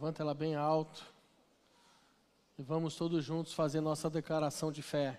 Levanta 0.00 0.22
ela 0.22 0.32
bem 0.32 0.54
alto. 0.54 1.02
E 2.56 2.62
vamos 2.62 2.94
todos 2.94 3.24
juntos 3.24 3.52
fazer 3.52 3.80
nossa 3.80 4.08
declaração 4.08 4.70
de 4.70 4.80
fé. 4.80 5.18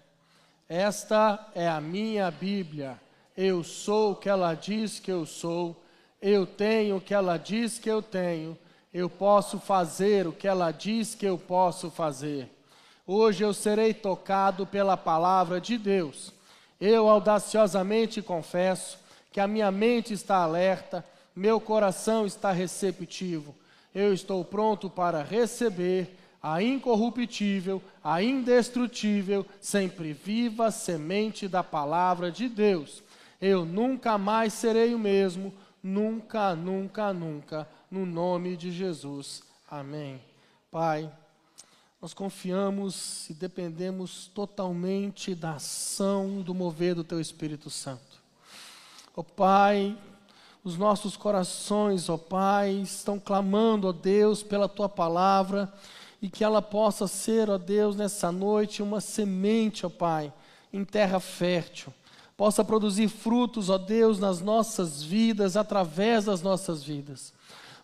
Esta 0.69 1.51
é 1.53 1.67
a 1.67 1.81
minha 1.81 2.31
Bíblia. 2.31 2.97
Eu 3.35 3.61
sou 3.61 4.13
o 4.13 4.15
que 4.15 4.29
ela 4.29 4.53
diz 4.53 4.97
que 4.97 5.11
eu 5.11 5.25
sou. 5.25 5.83
Eu 6.21 6.45
tenho 6.45 6.95
o 6.95 7.01
que 7.01 7.13
ela 7.13 7.35
diz 7.35 7.77
que 7.77 7.91
eu 7.91 8.01
tenho. 8.01 8.57
Eu 8.93 9.09
posso 9.09 9.59
fazer 9.59 10.25
o 10.25 10.31
que 10.31 10.47
ela 10.47 10.71
diz 10.71 11.13
que 11.13 11.25
eu 11.25 11.37
posso 11.37 11.91
fazer. 11.91 12.49
Hoje 13.05 13.43
eu 13.43 13.53
serei 13.53 13.93
tocado 13.93 14.65
pela 14.65 14.95
palavra 14.95 15.59
de 15.59 15.77
Deus. 15.77 16.31
Eu 16.79 17.09
audaciosamente 17.09 18.21
confesso 18.21 18.97
que 19.29 19.41
a 19.41 19.47
minha 19.47 19.71
mente 19.71 20.13
está 20.13 20.37
alerta, 20.37 21.03
meu 21.35 21.59
coração 21.59 22.25
está 22.25 22.53
receptivo. 22.53 23.53
Eu 23.93 24.13
estou 24.13 24.43
pronto 24.45 24.89
para 24.89 25.23
receber 25.23 26.17
a 26.41 26.63
incorruptível, 26.63 27.81
a 28.03 28.23
indestrutível, 28.23 29.45
sempre 29.59 30.13
viva 30.13 30.71
semente 30.71 31.47
da 31.47 31.63
palavra 31.63 32.31
de 32.31 32.47
Deus. 32.47 33.03
Eu 33.41 33.65
nunca 33.65 34.17
mais 34.17 34.53
serei 34.53 34.93
o 34.93 34.99
mesmo, 34.99 35.53
nunca, 35.81 36.55
nunca, 36.55 37.13
nunca, 37.13 37.67
no 37.89 38.05
nome 38.05 38.55
de 38.55 38.71
Jesus. 38.71 39.43
Amém. 39.69 40.21
Pai, 40.71 41.11
nós 42.01 42.13
confiamos 42.13 43.29
e 43.29 43.33
dependemos 43.33 44.27
totalmente 44.27 45.35
da 45.35 45.53
ação, 45.53 46.41
do 46.41 46.53
mover 46.53 46.95
do 46.95 47.03
Teu 47.03 47.19
Espírito 47.19 47.69
Santo. 47.69 48.21
Ó 49.15 49.21
oh, 49.21 49.23
Pai, 49.23 49.97
os 50.63 50.77
nossos 50.77 51.15
corações, 51.15 52.09
ó 52.09 52.17
Pai, 52.17 52.71
estão 52.71 53.19
clamando, 53.19 53.87
ó 53.87 53.91
Deus, 53.91 54.43
pela 54.43 54.67
Tua 54.67 54.89
palavra 54.89 55.71
e 56.21 56.29
que 56.29 56.43
ela 56.43 56.61
possa 56.61 57.07
ser, 57.07 57.49
ó 57.49 57.57
Deus, 57.57 57.95
nessa 57.95 58.31
noite 58.31 58.83
uma 58.83 58.99
semente, 58.99 59.85
ó 59.85 59.89
Pai, 59.89 60.33
em 60.71 60.83
terra 60.83 61.19
fértil. 61.19 61.93
Possa 62.35 62.63
produzir 62.63 63.07
frutos, 63.07 63.69
ó 63.69 63.77
Deus, 63.77 64.19
nas 64.19 64.41
nossas 64.41 65.01
vidas, 65.01 65.57
através 65.57 66.25
das 66.25 66.41
nossas 66.41 66.83
vidas. 66.83 67.33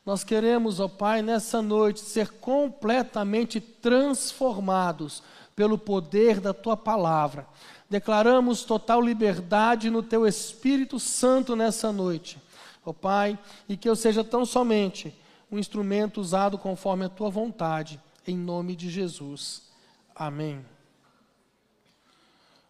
Nós 0.06 0.24
queremos, 0.24 0.80
ó 0.80 0.88
Pai, 0.88 1.22
nessa 1.22 1.62
noite 1.62 2.00
ser 2.02 2.30
completamente 2.34 3.60
transformados 3.60 5.24
pelo 5.56 5.78
poder 5.78 6.40
da 6.40 6.54
tua 6.54 6.78
palavra. 6.78 7.48
Declaramos 7.90 8.64
total 8.64 9.02
liberdade 9.02 9.90
no 9.90 10.04
teu 10.04 10.28
Espírito 10.28 11.00
Santo 11.00 11.56
nessa 11.56 11.92
noite, 11.92 12.38
ó 12.86 12.94
Pai, 12.94 13.38
e 13.68 13.76
que 13.76 13.90
eu 13.90 13.96
seja 13.96 14.24
tão 14.24 14.46
somente 14.46 15.14
um 15.52 15.58
instrumento 15.58 16.22
usado 16.22 16.58
conforme 16.58 17.06
a 17.06 17.10
tua 17.10 17.30
vontade 17.30 18.00
em 18.28 18.38
nome 18.38 18.76
de 18.76 18.90
Jesus. 18.90 19.70
Amém. 20.14 20.66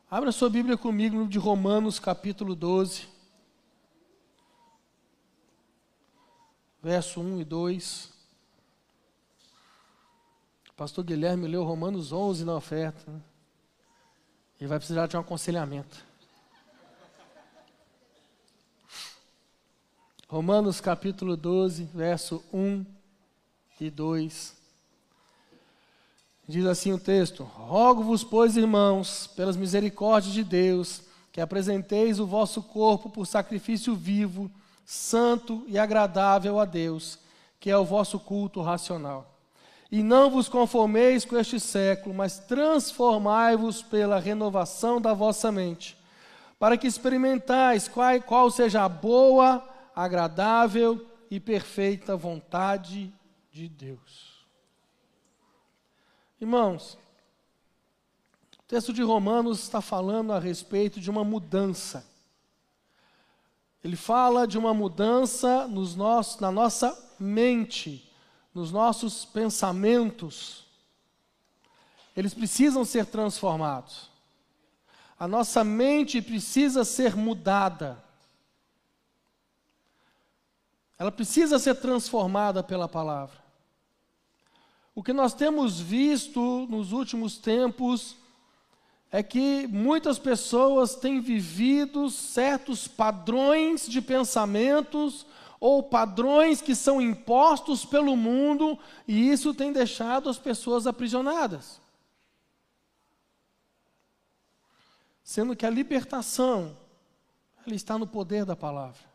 Abra 0.10 0.32
sua 0.32 0.50
Bíblia 0.50 0.78
comigo 0.78 1.18
no 1.18 1.28
de 1.28 1.38
Romanos, 1.38 2.00
capítulo 2.00 2.56
12, 2.56 3.08
verso 6.82 7.20
1 7.20 7.42
e 7.42 7.44
2. 7.44 8.14
O 10.70 10.74
pastor 10.76 11.04
Guilherme 11.04 11.48
leu 11.48 11.64
Romanos 11.64 12.12
11 12.12 12.46
na 12.46 12.56
oferta. 12.56 13.12
Né? 13.12 13.22
Ele 14.60 14.68
vai 14.68 14.78
precisar 14.78 15.08
de 15.08 15.18
um 15.18 15.20
aconselhamento. 15.20 16.06
Romanos 20.36 20.81
capítulo 20.81 21.38
12, 21.38 21.86
verso 21.94 22.44
1 22.53 22.86
e 23.80 23.89
2. 23.89 24.53
Diz 26.46 26.66
assim 26.66 26.91
o 26.91 27.00
texto: 27.00 27.44
Rogo-vos, 27.44 28.22
pois, 28.22 28.57
irmãos, 28.57 29.28
pelas 29.28 29.56
misericórdias 29.56 30.34
de 30.34 30.44
Deus, 30.44 31.03
que 31.31 31.40
apresenteis 31.40 32.19
o 32.19 32.28
vosso 32.28 32.62
corpo 32.62 33.09
por 33.09 33.25
sacrifício 33.25 33.95
vivo, 33.95 34.51
santo 34.85 35.63
e 35.68 35.79
agradável 35.79 36.59
a 36.59 36.66
Deus, 36.66 37.18
que 37.57 37.72
é 37.72 37.78
o 37.78 37.85
vosso 37.85 38.19
culto 38.19 38.62
racional. 38.62 39.40
E 39.90 40.03
não 40.03 40.29
vos 40.29 40.50
conformeis 40.50 41.24
com 41.24 41.38
este 41.38 41.62
século, 41.62 42.13
mas 42.13 42.40
transformai-vos 42.40 43.81
pela 43.81 44.19
renovação 44.19 45.00
da 45.00 45.13
vossa 45.13 45.50
mente, 45.50 45.97
para 46.59 46.75
que 46.75 46.88
experimentais 46.88 47.88
qual, 47.88 48.22
qual 48.22 48.51
seja 48.51 48.84
a 48.84 48.90
boa, 48.90 49.74
agradável 49.95 51.09
e 51.31 51.39
perfeita 51.39 52.17
vontade 52.17 53.13
de 53.51 53.69
Deus. 53.69 54.45
Irmãos, 56.39 56.97
o 58.59 58.63
texto 58.67 58.91
de 58.91 59.01
Romanos 59.01 59.61
está 59.61 59.79
falando 59.79 60.33
a 60.33 60.39
respeito 60.39 61.00
de 61.00 61.09
uma 61.09 61.23
mudança. 61.23 62.06
Ele 63.83 63.95
fala 63.95 64.45
de 64.45 64.57
uma 64.57 64.73
mudança 64.73 65.67
nos 65.67 65.95
nossos, 65.95 66.39
na 66.39 66.51
nossa 66.51 67.16
mente, 67.19 68.12
nos 68.53 68.72
nossos 68.72 69.23
pensamentos. 69.23 70.66
Eles 72.17 72.33
precisam 72.33 72.83
ser 72.83 73.06
transformados. 73.06 74.09
A 75.17 75.27
nossa 75.27 75.63
mente 75.63 76.22
precisa 76.22 76.83
ser 76.83 77.16
mudada. 77.16 78.03
Ela 80.97 81.11
precisa 81.11 81.59
ser 81.59 81.75
transformada 81.75 82.63
pela 82.63 82.88
palavra. 82.88 83.44
O 84.94 85.03
que 85.03 85.11
nós 85.11 85.33
temos 85.33 85.79
visto 85.79 86.66
nos 86.69 86.94
últimos 86.94 87.38
tempos 87.38 88.16
é 89.11 89.22
que 89.22 89.67
muitas 89.67 90.17
pessoas 90.17 90.95
têm 90.95 91.19
vivido 91.19 92.09
certos 92.09 92.88
padrões 92.88 93.88
de 93.88 94.01
pensamentos 94.01 95.25
ou 95.59 95.83
padrões 95.83 96.61
que 96.61 96.73
são 96.73 97.01
impostos 97.01 97.85
pelo 97.85 98.16
mundo 98.16 98.79
e 99.07 99.29
isso 99.29 99.53
tem 99.53 99.73
deixado 99.73 100.29
as 100.29 100.38
pessoas 100.38 100.88
aprisionadas. 100.88 101.81
Sendo 105.23 105.56
que 105.56 105.66
a 105.66 105.69
libertação 105.69 106.75
ela 107.66 107.75
está 107.75 107.97
no 107.97 108.06
poder 108.06 108.45
da 108.45 108.56
palavra. 108.56 109.15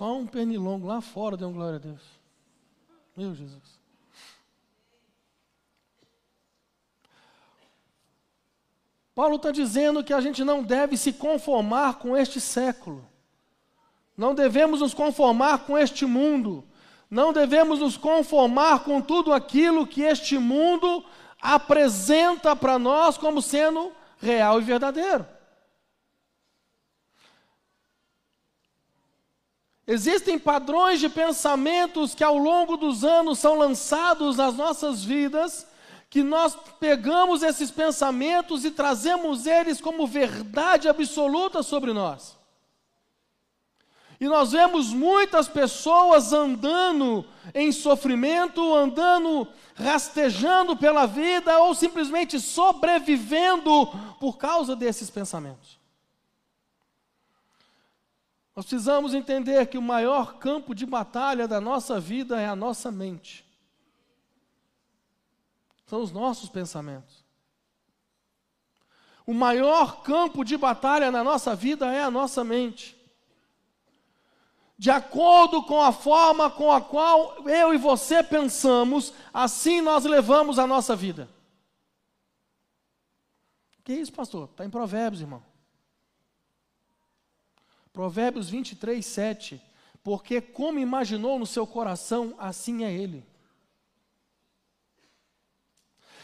Só 0.00 0.16
um 0.16 0.26
pernilongo 0.26 0.86
lá 0.86 1.02
fora 1.02 1.36
deu 1.36 1.50
glória 1.50 1.76
a 1.76 1.78
Deus. 1.78 2.00
Meu 3.14 3.34
Jesus. 3.34 3.78
Paulo 9.14 9.36
está 9.36 9.50
dizendo 9.50 10.02
que 10.02 10.14
a 10.14 10.20
gente 10.22 10.42
não 10.42 10.62
deve 10.62 10.96
se 10.96 11.12
conformar 11.12 11.98
com 11.98 12.16
este 12.16 12.40
século. 12.40 13.06
Não 14.16 14.34
devemos 14.34 14.80
nos 14.80 14.94
conformar 14.94 15.66
com 15.66 15.76
este 15.76 16.06
mundo. 16.06 16.64
Não 17.10 17.30
devemos 17.30 17.80
nos 17.80 17.98
conformar 17.98 18.84
com 18.84 19.02
tudo 19.02 19.34
aquilo 19.34 19.86
que 19.86 20.00
este 20.00 20.38
mundo 20.38 21.04
apresenta 21.38 22.56
para 22.56 22.78
nós 22.78 23.18
como 23.18 23.42
sendo 23.42 23.92
real 24.18 24.62
e 24.62 24.64
verdadeiro. 24.64 25.26
Existem 29.92 30.38
padrões 30.38 31.00
de 31.00 31.08
pensamentos 31.08 32.14
que 32.14 32.22
ao 32.22 32.38
longo 32.38 32.76
dos 32.76 33.02
anos 33.02 33.40
são 33.40 33.56
lançados 33.56 34.36
nas 34.36 34.54
nossas 34.54 35.02
vidas, 35.02 35.66
que 36.08 36.22
nós 36.22 36.56
pegamos 36.78 37.42
esses 37.42 37.72
pensamentos 37.72 38.64
e 38.64 38.70
trazemos 38.70 39.46
eles 39.46 39.80
como 39.80 40.06
verdade 40.06 40.88
absoluta 40.88 41.60
sobre 41.64 41.92
nós. 41.92 42.38
E 44.20 44.28
nós 44.28 44.52
vemos 44.52 44.92
muitas 44.92 45.48
pessoas 45.48 46.32
andando 46.32 47.24
em 47.52 47.72
sofrimento, 47.72 48.72
andando 48.72 49.48
rastejando 49.74 50.76
pela 50.76 51.04
vida 51.04 51.58
ou 51.58 51.74
simplesmente 51.74 52.38
sobrevivendo 52.38 53.88
por 54.20 54.38
causa 54.38 54.76
desses 54.76 55.10
pensamentos. 55.10 55.79
Nós 58.60 58.66
precisamos 58.66 59.14
entender 59.14 59.68
que 59.68 59.78
o 59.78 59.82
maior 59.82 60.34
campo 60.34 60.74
de 60.74 60.84
batalha 60.84 61.48
da 61.48 61.58
nossa 61.62 61.98
vida 61.98 62.38
é 62.38 62.46
a 62.46 62.54
nossa 62.54 62.92
mente. 62.92 63.42
São 65.86 66.02
os 66.02 66.12
nossos 66.12 66.50
pensamentos. 66.50 67.24
O 69.26 69.32
maior 69.32 70.02
campo 70.02 70.44
de 70.44 70.58
batalha 70.58 71.10
na 71.10 71.24
nossa 71.24 71.56
vida 71.56 71.90
é 71.90 72.02
a 72.02 72.10
nossa 72.10 72.44
mente. 72.44 72.94
De 74.76 74.90
acordo 74.90 75.62
com 75.62 75.80
a 75.80 75.90
forma 75.90 76.50
com 76.50 76.70
a 76.70 76.82
qual 76.82 77.48
eu 77.48 77.72
e 77.72 77.78
você 77.78 78.22
pensamos, 78.22 79.14
assim 79.32 79.80
nós 79.80 80.04
levamos 80.04 80.58
a 80.58 80.66
nossa 80.66 80.94
vida. 80.94 81.30
Que 83.82 83.94
isso, 83.94 84.12
pastor? 84.12 84.50
Está 84.50 84.66
em 84.66 84.70
Provérbios, 84.70 85.22
irmão. 85.22 85.49
Provérbios 87.92 88.48
23, 88.48 89.04
7. 89.04 89.62
Porque 90.02 90.40
como 90.40 90.78
imaginou 90.78 91.38
no 91.38 91.46
seu 91.46 91.66
coração, 91.66 92.34
assim 92.38 92.84
é 92.84 92.92
ele. 92.92 93.26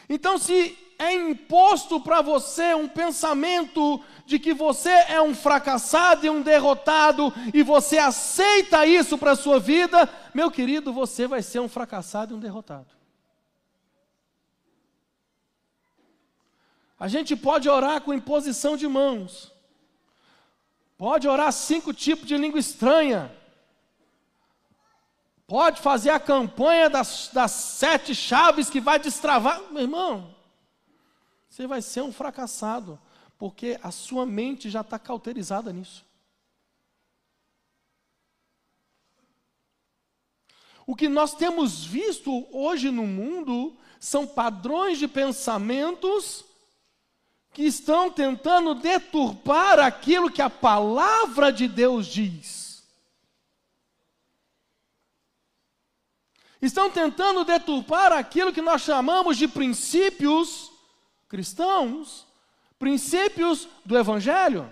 Então, 0.08 0.38
se 0.38 0.78
é 0.98 1.12
imposto 1.12 2.00
para 2.00 2.22
você 2.22 2.74
um 2.74 2.88
pensamento 2.88 4.02
de 4.24 4.38
que 4.38 4.54
você 4.54 4.90
é 4.90 5.20
um 5.20 5.34
fracassado 5.34 6.24
e 6.24 6.30
um 6.30 6.42
derrotado, 6.42 7.32
e 7.52 7.62
você 7.62 7.98
aceita 7.98 8.86
isso 8.86 9.18
para 9.18 9.32
a 9.32 9.36
sua 9.36 9.58
vida, 9.58 10.08
meu 10.32 10.50
querido, 10.50 10.92
você 10.92 11.26
vai 11.26 11.42
ser 11.42 11.60
um 11.60 11.68
fracassado 11.68 12.32
e 12.32 12.36
um 12.36 12.40
derrotado. 12.40 12.96
A 16.98 17.08
gente 17.08 17.36
pode 17.36 17.68
orar 17.68 18.00
com 18.00 18.14
imposição 18.14 18.76
de 18.76 18.88
mãos, 18.88 19.52
pode 20.96 21.28
orar 21.28 21.52
cinco 21.52 21.92
tipos 21.92 22.26
de 22.26 22.36
língua 22.36 22.58
estranha, 22.58 23.34
pode 25.46 25.80
fazer 25.80 26.10
a 26.10 26.20
campanha 26.20 26.88
das, 26.88 27.30
das 27.32 27.50
sete 27.50 28.14
chaves 28.14 28.70
que 28.70 28.80
vai 28.80 28.98
destravar. 28.98 29.60
Meu 29.70 29.82
irmão, 29.82 30.34
você 31.48 31.66
vai 31.66 31.82
ser 31.82 32.02
um 32.02 32.12
fracassado, 32.12 32.98
porque 33.38 33.78
a 33.82 33.90
sua 33.90 34.24
mente 34.26 34.70
já 34.70 34.80
está 34.80 34.98
cauterizada 34.98 35.72
nisso. 35.72 36.04
O 40.86 40.94
que 40.94 41.08
nós 41.08 41.34
temos 41.34 41.84
visto 41.84 42.46
hoje 42.56 42.90
no 42.90 43.06
mundo 43.06 43.76
são 43.98 44.26
padrões 44.26 44.98
de 44.98 45.08
pensamentos 45.08 46.44
que 47.56 47.62
estão 47.62 48.10
tentando 48.10 48.74
deturpar 48.74 49.78
aquilo 49.78 50.30
que 50.30 50.42
a 50.42 50.50
palavra 50.50 51.50
de 51.50 51.66
Deus 51.66 52.06
diz. 52.06 52.84
estão 56.60 56.90
tentando 56.90 57.46
deturpar 57.46 58.12
aquilo 58.12 58.52
que 58.52 58.60
nós 58.60 58.82
chamamos 58.82 59.38
de 59.38 59.48
princípios 59.48 60.70
cristãos, 61.30 62.26
princípios 62.78 63.66
do 63.86 63.96
Evangelho. 63.96 64.70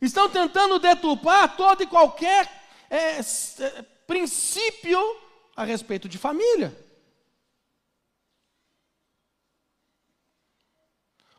Estão 0.00 0.28
tentando 0.28 0.80
deturpar 0.80 1.56
todo 1.56 1.84
e 1.84 1.86
qualquer 1.86 2.50
é, 2.90 3.20
princípio 4.08 4.98
a 5.54 5.62
respeito 5.62 6.08
de 6.08 6.18
família. 6.18 6.76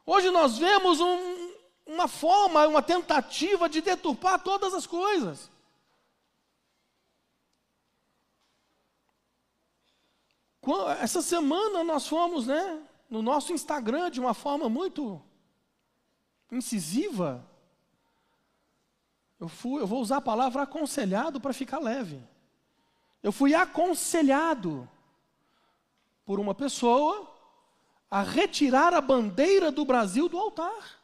Hoje 0.05 0.29
nós 0.31 0.57
vemos 0.57 0.99
um, 0.99 1.53
uma 1.85 2.07
forma, 2.07 2.67
uma 2.67 2.81
tentativa 2.81 3.69
de 3.69 3.81
deturpar 3.81 4.41
todas 4.43 4.73
as 4.73 4.85
coisas. 4.85 5.49
Essa 10.99 11.21
semana 11.21 11.83
nós 11.83 12.07
fomos, 12.07 12.47
né, 12.47 12.81
no 13.09 13.21
nosso 13.21 13.51
Instagram 13.51 14.09
de 14.09 14.19
uma 14.19 14.33
forma 14.33 14.69
muito 14.69 15.21
incisiva. 16.51 17.45
Eu 19.39 19.49
fui, 19.49 19.81
eu 19.81 19.87
vou 19.87 19.99
usar 19.99 20.17
a 20.17 20.21
palavra 20.21 20.63
aconselhado 20.63 21.39
para 21.39 21.53
ficar 21.53 21.79
leve. 21.79 22.21
Eu 23.21 23.31
fui 23.31 23.53
aconselhado 23.53 24.89
por 26.25 26.39
uma 26.39 26.55
pessoa 26.55 27.32
a 28.13 28.21
retirar 28.21 28.93
a 28.93 29.01
bandeira 29.01 29.71
do 29.71 29.83
Brasil 29.83 30.29
do 30.29 30.37
altar. 30.37 31.01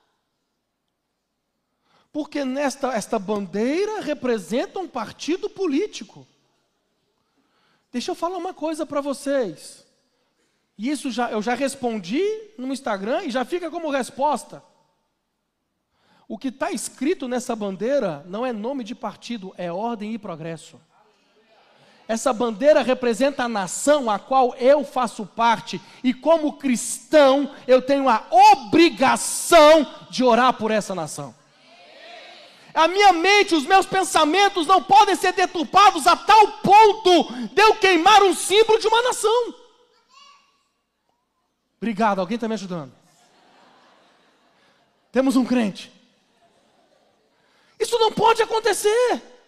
Porque 2.14 2.46
nesta 2.46 2.94
esta 2.94 3.18
bandeira 3.18 4.00
representa 4.00 4.78
um 4.78 4.88
partido 4.88 5.50
político. 5.50 6.28
Deixa 7.92 8.12
eu 8.12 8.16
falar 8.16 8.38
uma 8.38 8.54
coisa 8.54 8.86
para 8.86 9.02
vocês. 9.02 9.88
E 10.78 10.92
isso 10.92 11.10
já, 11.10 11.32
eu 11.32 11.42
já 11.42 11.56
respondi 11.56 12.24
no 12.60 12.72
Instagram 12.72 13.24
e 13.24 13.32
já 13.32 13.44
fica 13.44 13.72
como 13.72 13.90
resposta. 13.90 14.62
O 16.28 16.38
que 16.38 16.50
está 16.50 16.72
escrito 16.72 17.28
nessa 17.28 17.56
bandeira 17.56 18.24
não 18.28 18.46
é 18.46 18.54
nome 18.54 18.84
de 18.84 18.94
partido, 18.94 19.52
é 19.58 19.72
ordem 19.72 20.14
e 20.14 20.20
progresso. 20.20 20.80
Essa 22.10 22.34
bandeira 22.34 22.82
representa 22.82 23.44
a 23.44 23.48
nação 23.48 24.10
a 24.10 24.18
qual 24.18 24.56
eu 24.56 24.84
faço 24.84 25.28
parte, 25.28 25.80
e 26.04 26.12
como 26.12 26.54
cristão, 26.54 27.56
eu 27.68 27.84
tenho 27.84 28.10
a 28.10 28.26
obrigação 28.32 29.86
de 30.10 30.24
orar 30.24 30.54
por 30.54 30.72
essa 30.72 30.96
nação. 30.96 31.36
A 32.74 32.88
minha 32.88 33.14
mente, 33.14 33.54
os 33.54 33.64
meus 33.64 33.86
pensamentos 33.86 34.66
não 34.66 34.82
podem 34.82 35.16
ser 35.16 35.34
deturpados 35.34 36.08
a 36.08 36.16
tal 36.16 36.48
ponto 36.64 37.32
de 37.54 37.62
eu 37.62 37.76
queimar 37.76 38.24
um 38.24 38.34
símbolo 38.34 38.80
de 38.80 38.88
uma 38.88 39.04
nação. 39.04 39.54
Obrigado, 41.78 42.22
alguém 42.22 42.36
está 42.36 42.48
me 42.48 42.56
ajudando. 42.56 42.92
Temos 45.12 45.36
um 45.36 45.46
crente. 45.46 45.92
Isso 47.80 48.00
não 48.00 48.12
pode 48.12 48.42
acontecer. 48.42 49.39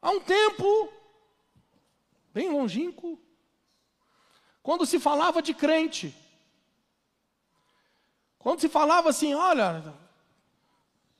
Há 0.00 0.10
um 0.10 0.20
tempo, 0.20 0.92
bem 2.32 2.48
longínquo, 2.50 3.18
quando 4.62 4.86
se 4.86 5.00
falava 5.00 5.42
de 5.42 5.52
crente, 5.52 6.14
quando 8.38 8.60
se 8.60 8.68
falava 8.68 9.10
assim, 9.10 9.34
olha, 9.34 9.94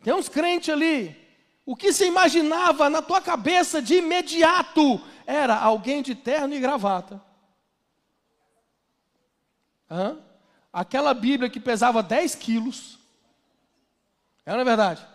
tem 0.02 0.14
uns 0.14 0.28
crentes 0.28 0.69
ali, 0.69 1.16
o 1.66 1.76
que 1.76 1.92
se 1.92 2.06
imaginava 2.06 2.88
na 2.88 3.02
tua 3.02 3.20
cabeça 3.20 3.82
de 3.82 3.96
imediato 3.96 5.00
era 5.26 5.54
alguém 5.58 6.00
de 6.02 6.14
terno 6.14 6.54
e 6.54 6.60
gravata. 6.60 7.20
Hã? 9.90 10.19
Aquela 10.72 11.12
Bíblia 11.12 11.50
que 11.50 11.60
pesava 11.60 12.02
10 12.02 12.34
quilos. 12.36 12.98
É 14.46 14.52
não 14.52 14.60
é 14.60 14.64
verdade? 14.64 15.06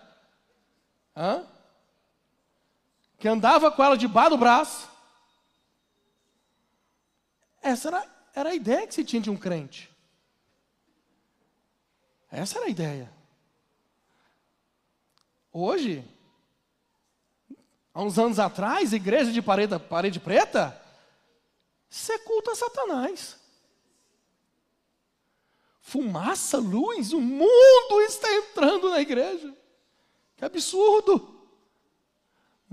Hã? 1.16 1.48
Que 3.24 3.30
andava 3.30 3.72
com 3.72 3.82
ela 3.82 3.96
debaixo 3.96 4.32
do 4.32 4.38
braço. 4.38 4.90
Essa 7.62 7.88
era, 7.88 8.12
era 8.36 8.50
a 8.50 8.54
ideia 8.54 8.86
que 8.86 8.94
se 8.94 9.06
tinha 9.06 9.22
de 9.22 9.30
um 9.30 9.38
crente. 9.38 9.90
Essa 12.30 12.58
era 12.58 12.66
a 12.66 12.70
ideia. 12.70 13.10
Hoje, 15.54 16.04
há 17.94 18.04
uns 18.04 18.20
anos 18.20 18.40
atrás, 18.40 18.92
igreja 18.92 19.32
de 19.32 19.42
parede, 19.42 19.80
parede 19.80 20.20
preta, 20.20 20.78
você 21.90 22.20
culta 22.20 22.54
Satanás. 22.56 23.40
Fumaça, 25.80 26.58
luz, 26.58 27.14
o 27.14 27.22
mundo 27.22 28.02
está 28.02 28.30
entrando 28.34 28.90
na 28.90 29.00
igreja. 29.00 29.56
Que 30.36 30.44
absurdo! 30.44 31.33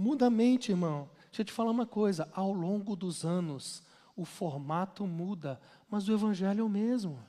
Muda 0.00 0.28
a 0.28 0.30
mente, 0.30 0.72
irmão. 0.72 1.10
Deixa 1.26 1.42
eu 1.42 1.44
te 1.44 1.52
falar 1.52 1.70
uma 1.70 1.84
coisa: 1.84 2.26
ao 2.32 2.54
longo 2.54 2.96
dos 2.96 3.22
anos, 3.22 3.82
o 4.16 4.24
formato 4.24 5.06
muda, 5.06 5.60
mas 5.90 6.08
o 6.08 6.12
evangelho 6.14 6.62
é 6.62 6.64
o 6.64 6.70
mesmo. 6.70 7.22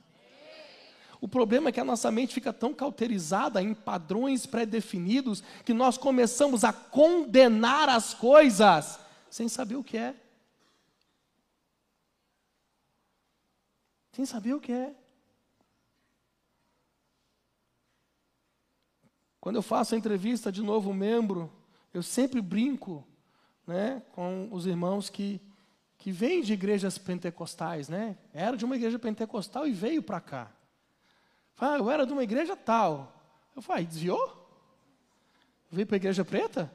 O 1.20 1.28
problema 1.28 1.68
é 1.68 1.72
que 1.72 1.78
a 1.78 1.84
nossa 1.84 2.10
mente 2.10 2.32
fica 2.32 2.50
tão 2.50 2.72
cauterizada 2.72 3.62
em 3.62 3.74
padrões 3.74 4.46
pré-definidos 4.46 5.42
que 5.66 5.74
nós 5.74 5.98
começamos 5.98 6.64
a 6.64 6.72
condenar 6.72 7.90
as 7.90 8.14
coisas 8.14 8.98
sem 9.28 9.50
saber 9.50 9.76
o 9.76 9.84
que 9.84 9.98
é. 9.98 10.16
Sem 14.12 14.24
saber 14.24 14.54
o 14.54 14.60
que 14.60 14.72
é. 14.72 14.94
Quando 19.38 19.56
eu 19.56 19.62
faço 19.62 19.94
a 19.94 19.98
entrevista 19.98 20.50
de 20.50 20.62
novo 20.62 20.94
membro, 20.94 21.52
eu 21.92 22.02
sempre 22.02 22.40
brinco 22.40 23.06
né, 23.66 24.02
com 24.12 24.48
os 24.50 24.66
irmãos 24.66 25.10
que, 25.10 25.40
que 25.98 26.10
vêm 26.10 26.42
de 26.42 26.52
igrejas 26.52 26.98
pentecostais, 26.98 27.88
né? 27.88 28.16
Era 28.32 28.56
de 28.56 28.64
uma 28.64 28.76
igreja 28.76 28.98
pentecostal 28.98 29.66
e 29.66 29.72
veio 29.72 30.02
para 30.02 30.20
cá. 30.20 30.50
Ah, 31.58 31.76
eu 31.76 31.90
era 31.90 32.06
de 32.06 32.12
uma 32.12 32.24
igreja 32.24 32.56
tal. 32.56 33.14
Eu 33.54 33.62
falei, 33.62 33.86
desviou? 33.86 34.42
Veio 35.70 35.86
para 35.86 35.96
a 35.96 35.98
igreja 35.98 36.24
preta? 36.24 36.72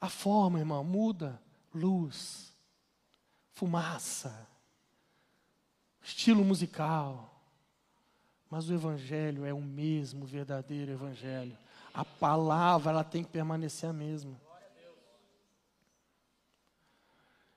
A 0.00 0.08
forma, 0.08 0.58
irmão, 0.58 0.84
muda. 0.84 1.40
Luz, 1.74 2.52
fumaça, 3.50 4.48
estilo 6.00 6.44
musical. 6.44 7.33
Mas 8.54 8.68
o 8.68 8.72
evangelho 8.72 9.44
é 9.44 9.52
o 9.52 9.60
mesmo 9.60 10.24
verdadeiro 10.24 10.92
evangelho. 10.92 11.58
A 11.92 12.04
palavra, 12.04 12.92
ela 12.92 13.02
tem 13.02 13.24
que 13.24 13.30
permanecer 13.30 13.90
a 13.90 13.92
mesma. 13.92 14.40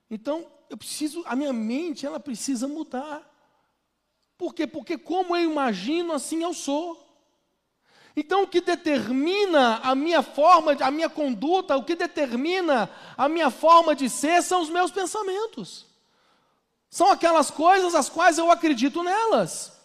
Então, 0.10 0.48
eu 0.68 0.76
preciso, 0.76 1.22
a 1.28 1.36
minha 1.36 1.54
mente, 1.54 2.04
ela 2.04 2.20
precisa 2.20 2.68
mudar. 2.68 3.22
Por 4.40 4.56
quê? 4.56 4.66
Porque 4.66 4.98
como 4.98 5.38
eu 5.38 5.52
imagino, 5.52 6.14
assim 6.14 6.42
eu 6.42 6.52
sou. 6.52 7.00
Então, 8.16 8.42
o 8.42 8.48
que 8.48 8.60
determina 8.60 9.76
a 9.84 9.94
minha 9.94 10.24
forma, 10.24 10.72
a 10.82 10.90
minha 10.90 11.12
conduta, 11.12 11.78
o 11.78 11.84
que 11.84 11.94
determina 11.94 12.90
a 13.16 13.30
minha 13.30 13.52
forma 13.52 13.96
de 13.96 14.10
ser 14.10 14.42
são 14.42 14.64
os 14.64 14.70
meus 14.72 14.90
pensamentos. 14.90 15.86
São 16.90 17.12
aquelas 17.12 17.52
coisas 17.52 17.94
as 17.94 18.10
quais 18.10 18.40
eu 18.40 18.50
acredito 18.50 19.04
nelas. 19.04 19.77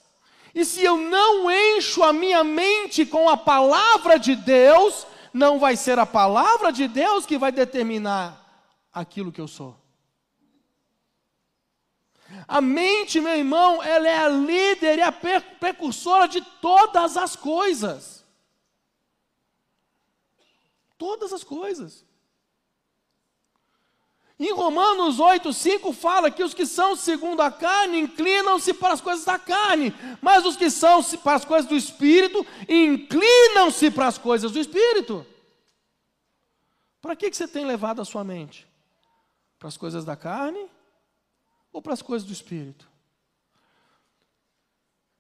E 0.54 0.64
se 0.64 0.85
eu 0.85 0.97
não 0.97 1.50
encho 1.50 2.02
a 2.02 2.12
minha 2.12 2.44
mente 2.44 3.06
com 3.06 3.28
a 3.28 3.37
palavra 3.37 4.18
de 4.18 4.37
Deus, 4.37 5.06
não 5.32 5.59
vai 5.59 5.76
ser 5.76 5.99
a 5.99 6.06
palavra 6.06 6.71
de 6.71 6.87
Deus 6.87 7.25
que 7.25 7.38
vai 7.38 7.50
determinar 7.50 8.38
aquilo 8.92 9.32
que 9.32 9.40
eu 9.40 9.49
sou. 9.49 9.76
A 12.47 12.61
mente, 12.61 13.21
meu 13.21 13.37
irmão, 13.37 13.82
ela 13.82 14.09
é 14.09 14.18
a 14.18 14.28
líder 14.28 14.99
e 14.99 15.02
a 15.02 15.12
precursora 15.12 16.28
de 16.28 16.40
todas 16.61 17.16
as 17.16 17.37
coisas. 17.37 18.25
Todas 20.99 21.32
as 21.32 21.44
coisas. 21.44 22.04
Em 24.44 24.52
Romanos 24.52 25.20
8, 25.20 25.52
5 25.52 25.92
fala 25.92 26.28
que 26.28 26.42
os 26.42 26.52
que 26.52 26.66
são 26.66 26.96
segundo 26.96 27.40
a 27.40 27.49
carne 27.49 28.00
inclinam-se 28.00 28.75
para 28.75 28.92
as 28.92 29.00
coisas 29.00 29.25
da 29.25 29.38
carne, 29.38 29.94
mas 30.20 30.44
os 30.44 30.56
que 30.56 30.68
são 30.68 31.00
para 31.22 31.37
as 31.37 31.44
coisas 31.44 31.68
do 31.68 31.76
espírito 31.76 32.44
inclinam-se 32.68 33.88
para 33.88 34.08
as 34.08 34.18
coisas 34.18 34.50
do 34.50 34.58
espírito. 34.58 35.25
Para 37.00 37.14
que, 37.14 37.30
que 37.30 37.37
você 37.37 37.46
tem 37.46 37.64
levado 37.64 38.02
a 38.02 38.04
sua 38.04 38.25
mente? 38.25 38.66
Para 39.61 39.68
as 39.68 39.76
coisas 39.76 40.04
da 40.04 40.16
carne 40.16 40.68
ou 41.72 41.80
para 41.80 41.92
as 41.92 42.02
coisas 42.02 42.26
do 42.26 42.32
espírito? 42.32 42.88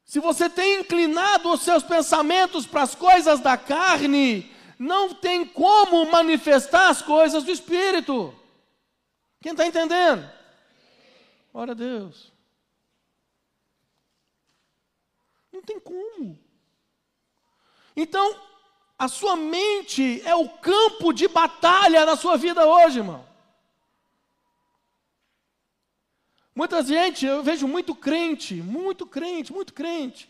Se 0.04 0.18
você 0.18 0.50
tem 0.50 0.80
inclinado 0.80 1.48
os 1.52 1.60
seus 1.60 1.84
pensamentos 1.84 2.66
para 2.66 2.82
as 2.82 2.96
coisas 2.96 3.38
da 3.38 3.56
carne, 3.56 4.52
não 4.76 5.14
tem 5.14 5.46
como 5.46 6.10
manifestar 6.10 6.88
as 6.88 7.00
coisas 7.00 7.44
do 7.44 7.52
espírito. 7.52 8.41
Quem 9.42 9.52
está 9.52 9.66
entendendo? 9.66 10.30
Glória 11.52 11.72
a 11.72 11.74
Deus. 11.74 12.32
Não 15.52 15.60
tem 15.60 15.80
como. 15.80 16.38
Então, 17.96 18.40
a 18.96 19.08
sua 19.08 19.36
mente 19.36 20.22
é 20.24 20.34
o 20.34 20.48
campo 20.48 21.12
de 21.12 21.26
batalha 21.26 22.06
na 22.06 22.16
sua 22.16 22.36
vida 22.36 22.64
hoje, 22.64 23.00
irmão. 23.00 23.28
Muita 26.54 26.82
gente, 26.82 27.26
eu 27.26 27.42
vejo 27.42 27.66
muito 27.66 27.94
crente, 27.94 28.54
muito 28.54 29.06
crente, 29.06 29.52
muito 29.52 29.72
crente, 29.72 30.28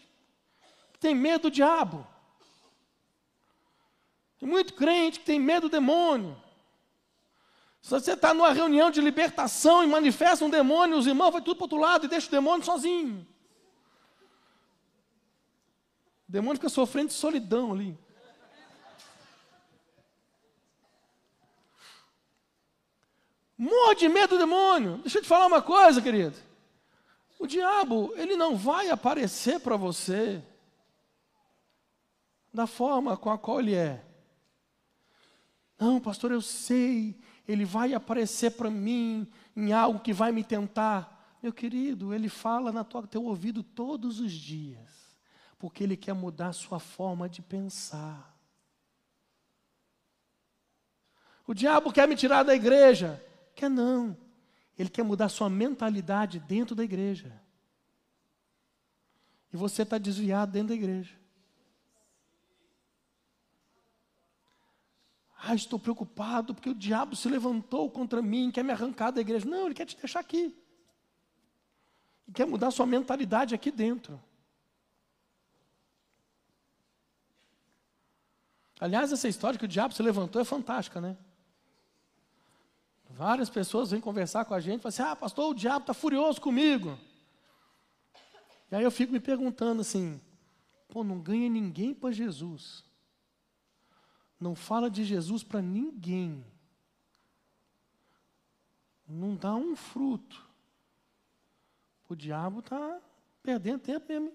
que 0.93 0.99
tem 0.99 1.15
medo 1.15 1.43
do 1.43 1.51
diabo. 1.51 2.07
Muito 4.41 4.75
crente 4.75 5.21
que 5.21 5.27
tem 5.27 5.39
medo 5.39 5.69
do 5.69 5.73
demônio. 5.73 6.37
Se 7.83 7.91
você 7.91 8.13
está 8.13 8.33
numa 8.33 8.53
reunião 8.53 8.93
de 8.93 9.01
libertação 9.01 9.83
e 9.83 9.89
manifesta 9.89 10.45
um 10.45 10.51
demônio, 10.51 10.97
os 10.97 11.07
irmãos 11.07 11.33
vão 11.33 11.43
tudo 11.43 11.57
para 11.57 11.63
o 11.63 11.65
outro 11.65 11.79
lado 11.79 12.07
e 12.07 12.09
deixa 12.09 12.29
o 12.29 12.31
demônio 12.31 12.65
sozinho. 12.65 13.27
O 16.29 16.33
demônio 16.33 16.59
fica 16.59 16.69
sofrendo 16.69 17.09
de 17.09 17.15
solidão 17.15 17.73
ali. 17.73 17.99
Morre 23.59 23.97
de 23.97 24.09
medo 24.09 24.37
do 24.37 24.39
demônio. 24.39 24.99
Deixa 24.99 25.19
eu 25.19 25.23
te 25.23 25.29
falar 25.29 25.47
uma 25.47 25.61
coisa, 25.61 26.01
querido. 26.01 26.37
O 27.39 27.49
diabo, 27.49 28.13
ele 28.17 28.37
não 28.37 28.57
vai 28.57 28.91
aparecer 28.91 29.59
para 29.59 29.77
você 29.77 30.41
da 32.55 32.69
forma 32.69 33.17
com 33.17 33.29
a 33.29 33.37
qual 33.37 33.59
ele 33.59 33.75
é. 33.75 34.05
Não, 35.79 36.01
pastor, 36.01 36.31
eu 36.31 36.41
sei 36.41 37.21
ele 37.47 37.65
vai 37.65 37.95
aparecer 37.95 38.53
para 38.53 38.71
mim 38.71 39.27
em 39.57 39.73
algo 39.73 40.01
que 40.01 40.13
vai 40.13 40.33
me 40.33 40.45
tentar. 40.45 41.39
Meu 41.43 41.53
querido, 41.53 42.15
ele 42.15 42.29
fala 42.29 42.71
no 42.71 42.85
teu 43.07 43.25
ouvido 43.25 43.63
todos 43.63 44.21
os 44.21 44.33
dias, 44.33 45.17
porque 45.59 45.83
ele 45.83 45.97
quer 45.97 46.13
mudar 46.13 46.49
a 46.49 46.53
sua 46.53 46.79
forma 46.79 47.29
de 47.29 47.43
pensar. 47.43 48.33
O 51.47 51.53
diabo 51.53 51.93
quer 51.93 52.07
me 52.07 52.15
tirar 52.15 52.45
da 52.45 52.55
igreja? 52.55 53.23
Quer 53.55 53.69
não. 53.69 54.17
Ele 54.79 54.89
quer 54.89 55.03
mudar 55.03 55.27
a 55.27 55.29
sua 55.29 55.51
mentalidade 55.51 56.39
dentro 56.39 56.75
da 56.75 56.85
igreja. 56.85 57.41
E 59.53 59.57
você 59.57 59.83
está 59.83 59.99
desviado 59.99 60.53
dentro 60.53 60.69
da 60.69 60.75
igreja. 60.75 61.22
Ah, 65.45 65.57
estou 65.57 65.77
preocupado 65.77 66.55
porque 66.55 66.71
o 66.71 66.75
diabo 66.75 67.17
se 67.17 67.29
levantou 67.29 67.91
contra 67.91 68.23
mim, 68.23 68.53
quer 68.53 68.63
me 68.63 68.71
arrancar 68.71 69.11
da 69.11 69.21
igreja. 69.21 69.45
Não, 69.45 69.67
ele 69.67 69.75
quer 69.75 69.87
te 69.87 69.97
deixar 69.97 70.21
aqui. 70.21 70.57
Ele 72.27 72.33
quer 72.33 72.47
mudar 72.47 72.71
sua 72.71 72.87
mentalidade 72.87 73.53
aqui 73.53 73.73
dentro. 73.73 74.23
Aliás, 78.79 79.11
essa 79.11 79.27
história 79.27 79.59
que 79.59 79.65
o 79.65 79.69
diabo 79.69 79.93
se 79.93 80.03
levantou 80.03 80.41
é 80.41 80.45
fantástica, 80.45 81.01
né? 81.01 81.17
Várias 83.11 83.51
pessoas 83.51 83.91
vêm 83.91 84.01
conversar 84.01 84.45
com 84.45 84.55
a 84.55 84.61
gente 84.61 84.79
e 84.79 84.83
falam 84.83 84.89
assim: 84.91 85.03
ah, 85.03 85.17
pastor, 85.17 85.51
o 85.51 85.55
diabo 85.55 85.81
está 85.81 85.93
furioso 85.93 86.41
comigo. 86.41 86.97
E 88.71 88.77
aí 88.77 88.85
eu 88.85 88.93
fico 88.93 89.13
me 89.13 89.21
perguntando 89.21 89.81
assim: 89.81 90.21
pô, 90.89 91.03
não 91.03 91.19
ganha 91.19 91.49
ninguém 91.49 91.93
para 91.93 92.13
Jesus 92.13 92.85
não 94.43 94.57
fala 94.57 94.91
de 94.91 95.05
Jesus 95.05 95.45
para 95.45 95.63
ninguém, 95.63 96.45
não 99.07 99.37
dá 99.37 99.55
um 99.55 99.77
fruto, 99.77 100.45
o 102.09 102.17
diabo 102.17 102.59
está 102.59 103.01
perdendo 103.43 103.81
tempo 103.81 104.07
mesmo. 104.09 104.33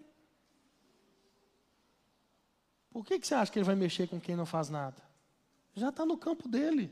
Por 2.89 3.05
que, 3.05 3.19
que 3.19 3.27
você 3.27 3.35
acha 3.35 3.51
que 3.51 3.59
ele 3.59 3.65
vai 3.65 3.75
mexer 3.75 4.07
com 4.07 4.19
quem 4.19 4.35
não 4.35 4.45
faz 4.45 4.69
nada? 4.69 5.03
Já 5.75 5.89
está 5.89 6.05
no 6.05 6.17
campo 6.17 6.47
dele. 6.47 6.91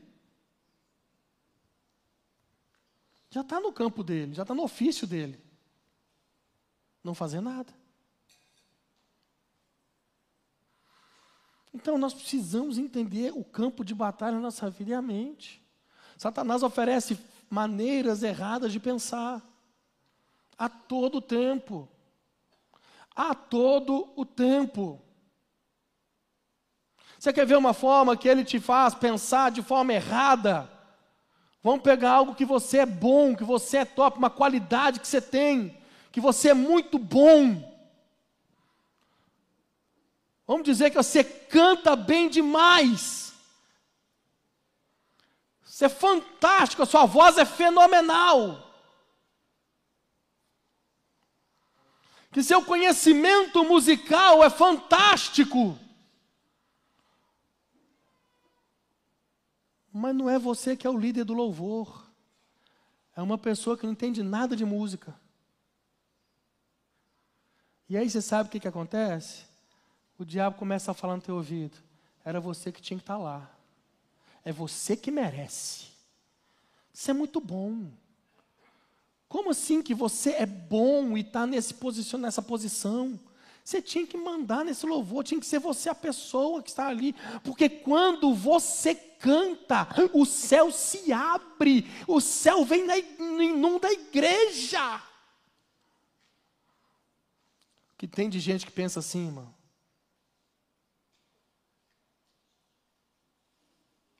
Já 3.30 3.40
está 3.40 3.58
no 3.58 3.72
campo 3.72 4.04
dele, 4.04 4.32
já 4.32 4.42
está 4.42 4.54
no 4.54 4.62
ofício 4.62 5.06
dele. 5.06 5.42
Não 7.02 7.14
fazer 7.14 7.40
nada. 7.40 7.72
Então 11.76 11.98
nós 11.98 12.14
precisamos 12.14 12.78
entender 12.78 13.32
o 13.34 13.44
campo 13.44 13.84
de 13.84 13.94
batalha 13.94 14.36
na 14.36 14.40
nossa 14.40 14.70
vida 14.70 14.92
e 14.92 14.94
a 14.94 15.02
mente. 15.02 15.62
Satanás 16.16 16.62
oferece 16.62 17.18
maneiras 17.50 18.22
erradas 18.22 18.72
de 18.72 18.80
pensar 18.80 19.42
a 20.56 20.70
todo 20.70 21.20
tempo. 21.20 21.86
A 23.14 23.34
todo 23.34 24.10
o 24.16 24.24
tempo. 24.24 24.98
Você 27.18 27.30
quer 27.30 27.46
ver 27.46 27.58
uma 27.58 27.74
forma 27.74 28.16
que 28.16 28.26
ele 28.26 28.42
te 28.42 28.58
faz 28.58 28.94
pensar 28.94 29.50
de 29.50 29.60
forma 29.60 29.92
errada? 29.92 30.70
Vamos 31.62 31.82
pegar 31.82 32.12
algo 32.12 32.34
que 32.34 32.46
você 32.46 32.78
é 32.78 32.86
bom, 32.86 33.36
que 33.36 33.44
você 33.44 33.78
é 33.78 33.84
top, 33.84 34.16
uma 34.16 34.30
qualidade 34.30 34.98
que 34.98 35.06
você 35.06 35.20
tem, 35.20 35.76
que 36.10 36.22
você 36.22 36.48
é 36.48 36.54
muito 36.54 36.98
bom. 36.98 37.75
Vamos 40.46 40.64
dizer 40.64 40.90
que 40.90 40.96
você 40.96 41.24
canta 41.24 41.96
bem 41.96 42.28
demais. 42.28 43.34
Você 45.64 45.86
é 45.86 45.88
fantástico, 45.88 46.82
a 46.82 46.86
sua 46.86 47.04
voz 47.04 47.36
é 47.36 47.44
fenomenal. 47.44 48.62
Que 52.30 52.42
seu 52.42 52.64
conhecimento 52.64 53.64
musical 53.64 54.44
é 54.44 54.48
fantástico. 54.48 55.78
Mas 59.92 60.14
não 60.14 60.30
é 60.30 60.38
você 60.38 60.76
que 60.76 60.86
é 60.86 60.90
o 60.90 60.98
líder 60.98 61.24
do 61.24 61.34
louvor. 61.34 62.06
É 63.16 63.22
uma 63.22 63.38
pessoa 63.38 63.76
que 63.76 63.84
não 63.84 63.92
entende 63.92 64.22
nada 64.22 64.54
de 64.54 64.64
música. 64.64 65.18
E 67.88 67.96
aí 67.96 68.08
você 68.08 68.20
sabe 68.20 68.48
o 68.48 68.52
que, 68.52 68.60
que 68.60 68.68
acontece? 68.68 69.44
O 70.18 70.24
diabo 70.24 70.56
começa 70.56 70.90
a 70.90 70.94
falar 70.94 71.16
no 71.16 71.22
teu 71.22 71.36
ouvido: 71.36 71.76
era 72.24 72.40
você 72.40 72.72
que 72.72 72.80
tinha 72.80 72.98
que 72.98 73.02
estar 73.02 73.18
lá. 73.18 73.50
É 74.44 74.52
você 74.52 74.96
que 74.96 75.10
merece. 75.10 75.86
Isso 76.92 77.10
é 77.10 77.14
muito 77.14 77.40
bom. 77.40 77.90
Como 79.28 79.50
assim 79.50 79.82
que 79.82 79.94
você 79.94 80.30
é 80.30 80.46
bom 80.46 81.16
e 81.16 81.20
está 81.20 81.46
nessa 81.46 82.42
posição? 82.42 83.18
Você 83.64 83.82
tinha 83.82 84.06
que 84.06 84.16
mandar 84.16 84.64
nesse 84.64 84.86
louvor, 84.86 85.24
tinha 85.24 85.40
que 85.40 85.46
ser 85.46 85.58
você 85.58 85.88
a 85.88 85.94
pessoa 85.94 86.62
que 86.62 86.70
está 86.70 86.86
ali, 86.86 87.12
porque 87.42 87.68
quando 87.68 88.32
você 88.32 88.94
canta, 88.94 89.88
o 90.12 90.24
céu 90.24 90.70
se 90.70 91.12
abre, 91.12 91.84
o 92.06 92.20
céu 92.20 92.64
vem 92.64 92.86
na, 92.86 92.96
inunda 92.96 93.88
a 93.88 93.92
igreja. 93.92 95.02
que 97.98 98.06
tem 98.06 98.28
de 98.28 98.38
gente 98.38 98.64
que 98.64 98.72
pensa 98.72 99.00
assim, 99.00 99.26
irmão. 99.26 99.55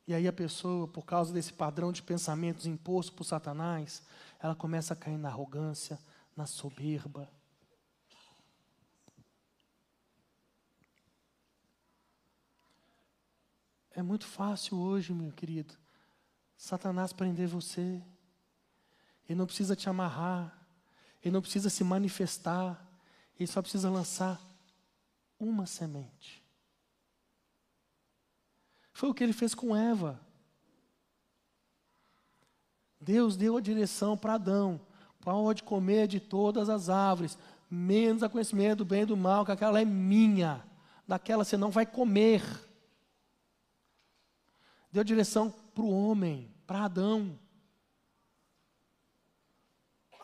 E 0.06 0.14
aí 0.14 0.28
a 0.28 0.32
pessoa, 0.32 0.86
por 0.86 1.04
causa 1.04 1.32
desse 1.32 1.52
padrão 1.52 1.90
de 1.90 2.02
pensamentos 2.02 2.64
imposto 2.64 3.12
por 3.12 3.24
Satanás, 3.24 4.02
ela 4.38 4.54
começa 4.54 4.94
a 4.94 4.96
cair 4.96 5.18
na 5.18 5.28
arrogância, 5.28 5.98
na 6.36 6.46
soberba. 6.46 7.28
É 13.90 14.02
muito 14.02 14.26
fácil 14.26 14.78
hoje, 14.78 15.12
meu 15.12 15.32
querido, 15.32 15.74
Satanás 16.56 17.12
prender 17.12 17.48
você. 17.48 18.00
Ele 19.28 19.38
não 19.38 19.46
precisa 19.46 19.74
te 19.74 19.88
amarrar, 19.88 20.56
ele 21.22 21.32
não 21.32 21.40
precisa 21.40 21.68
se 21.68 21.82
manifestar, 21.82 22.80
ele 23.36 23.46
só 23.46 23.60
precisa 23.60 23.90
lançar 23.90 24.40
uma 25.40 25.66
semente. 25.66 26.45
Foi 28.96 29.10
o 29.10 29.14
que 29.14 29.22
ele 29.22 29.34
fez 29.34 29.54
com 29.54 29.76
Eva. 29.76 30.18
Deus 32.98 33.36
deu 33.36 33.58
a 33.58 33.60
direção 33.60 34.16
para 34.16 34.36
Adão: 34.36 34.80
pode 35.20 35.62
comer 35.62 36.08
de 36.08 36.18
todas 36.18 36.70
as 36.70 36.88
árvores, 36.88 37.36
menos 37.70 38.22
a 38.22 38.28
conhecimento 38.30 38.78
do 38.78 38.84
bem 38.86 39.02
e 39.02 39.04
do 39.04 39.14
mal, 39.14 39.44
que 39.44 39.52
aquela 39.52 39.82
é 39.82 39.84
minha, 39.84 40.64
daquela 41.06 41.44
você 41.44 41.58
não 41.58 41.70
vai 41.70 41.84
comer. 41.84 42.42
Deu 44.90 45.04
direção 45.04 45.50
para 45.50 45.84
o 45.84 45.90
homem, 45.90 46.50
para 46.66 46.84
Adão. 46.86 47.38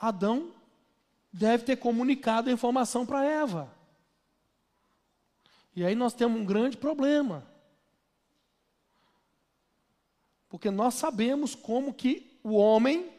Adão 0.00 0.50
deve 1.30 1.64
ter 1.64 1.76
comunicado 1.76 2.48
a 2.48 2.52
informação 2.54 3.04
para 3.04 3.22
Eva. 3.22 3.70
E 5.76 5.84
aí 5.84 5.94
nós 5.94 6.14
temos 6.14 6.40
um 6.40 6.46
grande 6.46 6.78
problema. 6.78 7.51
Porque 10.52 10.70
nós 10.70 10.92
sabemos 10.92 11.54
como 11.54 11.94
que 11.94 12.38
o 12.44 12.56
homem, 12.56 13.10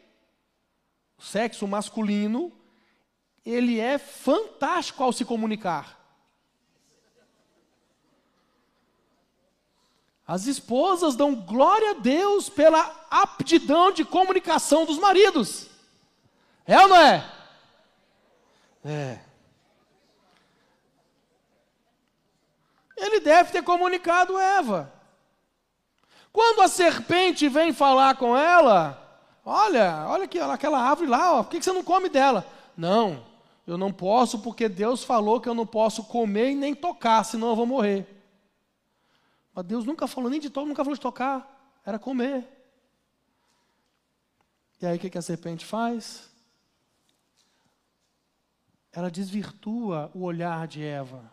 o 1.18 1.22
sexo 1.22 1.66
masculino, 1.66 2.52
ele 3.44 3.80
é 3.80 3.98
fantástico 3.98 5.02
ao 5.02 5.12
se 5.12 5.24
comunicar. 5.24 5.98
As 10.24 10.46
esposas 10.46 11.16
dão 11.16 11.34
glória 11.34 11.90
a 11.90 11.94
Deus 11.94 12.48
pela 12.48 13.04
aptidão 13.10 13.90
de 13.90 14.04
comunicação 14.04 14.86
dos 14.86 15.00
maridos. 15.00 15.66
É 16.64 16.80
ou 16.80 16.86
não 16.86 16.96
é? 16.96 17.32
É. 18.84 19.18
Ele 22.96 23.18
deve 23.18 23.50
ter 23.50 23.64
comunicado 23.64 24.38
Eva. 24.38 24.93
Quando 26.34 26.62
a 26.62 26.68
serpente 26.68 27.48
vem 27.48 27.72
falar 27.72 28.16
com 28.16 28.36
ela, 28.36 29.00
olha, 29.44 30.04
olha 30.08 30.24
aqui, 30.24 30.40
aquela 30.40 30.80
árvore 30.80 31.08
lá, 31.08 31.34
ó, 31.34 31.44
por 31.44 31.50
que 31.50 31.62
você 31.62 31.72
não 31.72 31.84
come 31.84 32.08
dela? 32.08 32.44
Não, 32.76 33.24
eu 33.64 33.78
não 33.78 33.92
posso 33.92 34.40
porque 34.40 34.68
Deus 34.68 35.04
falou 35.04 35.40
que 35.40 35.48
eu 35.48 35.54
não 35.54 35.64
posso 35.64 36.02
comer 36.02 36.50
e 36.50 36.56
nem 36.56 36.74
tocar, 36.74 37.22
senão 37.22 37.50
eu 37.50 37.54
vou 37.54 37.66
morrer. 37.66 38.04
Mas 39.54 39.64
Deus 39.64 39.84
nunca 39.84 40.08
falou 40.08 40.28
nem 40.28 40.40
de 40.40 40.50
tocar, 40.50 40.66
nunca 40.66 40.82
falou 40.82 40.96
de 40.96 41.00
tocar, 41.00 41.78
era 41.86 42.00
comer. 42.00 42.44
E 44.82 44.86
aí 44.86 44.96
o 44.96 44.98
que, 44.98 45.10
que 45.10 45.18
a 45.18 45.22
serpente 45.22 45.64
faz? 45.64 46.28
Ela 48.92 49.08
desvirtua 49.08 50.10
o 50.12 50.24
olhar 50.24 50.66
de 50.66 50.82
Eva. 50.82 51.30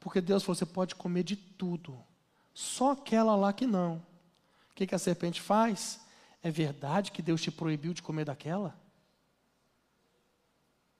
Porque 0.00 0.20
Deus 0.20 0.42
falou: 0.42 0.56
você 0.56 0.66
pode 0.66 0.96
comer 0.96 1.22
de 1.22 1.36
tudo, 1.36 1.96
só 2.52 2.90
aquela 2.90 3.36
lá 3.36 3.52
que 3.52 3.68
não. 3.68 4.04
O 4.76 4.78
que, 4.78 4.86
que 4.86 4.94
a 4.94 4.98
serpente 4.98 5.40
faz? 5.40 5.98
É 6.42 6.50
verdade 6.50 7.10
que 7.10 7.22
Deus 7.22 7.40
te 7.40 7.50
proibiu 7.50 7.94
de 7.94 8.02
comer 8.02 8.26
daquela? 8.26 8.78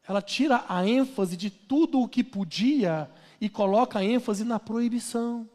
Ela 0.09 0.23
tira 0.23 0.65
a 0.67 0.89
ênfase 0.89 1.37
de 1.37 1.51
tudo 1.51 2.01
o 2.01 2.09
que 2.09 2.25
podia 2.25 3.11
e 3.39 3.51
coloca 3.51 3.99
a 3.99 4.03
ênfase 4.03 4.45
na 4.45 4.59
proibição. 4.59 5.47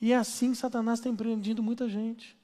E 0.00 0.12
é 0.12 0.16
assim 0.16 0.50
que 0.50 0.58
Satanás 0.58 0.98
tem 0.98 1.12
empreendido 1.12 1.62
muita 1.62 1.88
gente. 1.88 2.36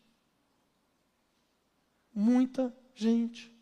Muita 2.15 2.73
gente. 2.95 3.53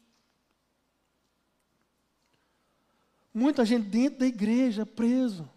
Muita 3.33 3.65
gente 3.65 3.89
dentro 3.89 4.19
da 4.19 4.27
igreja, 4.27 4.85
preso. 4.85 5.49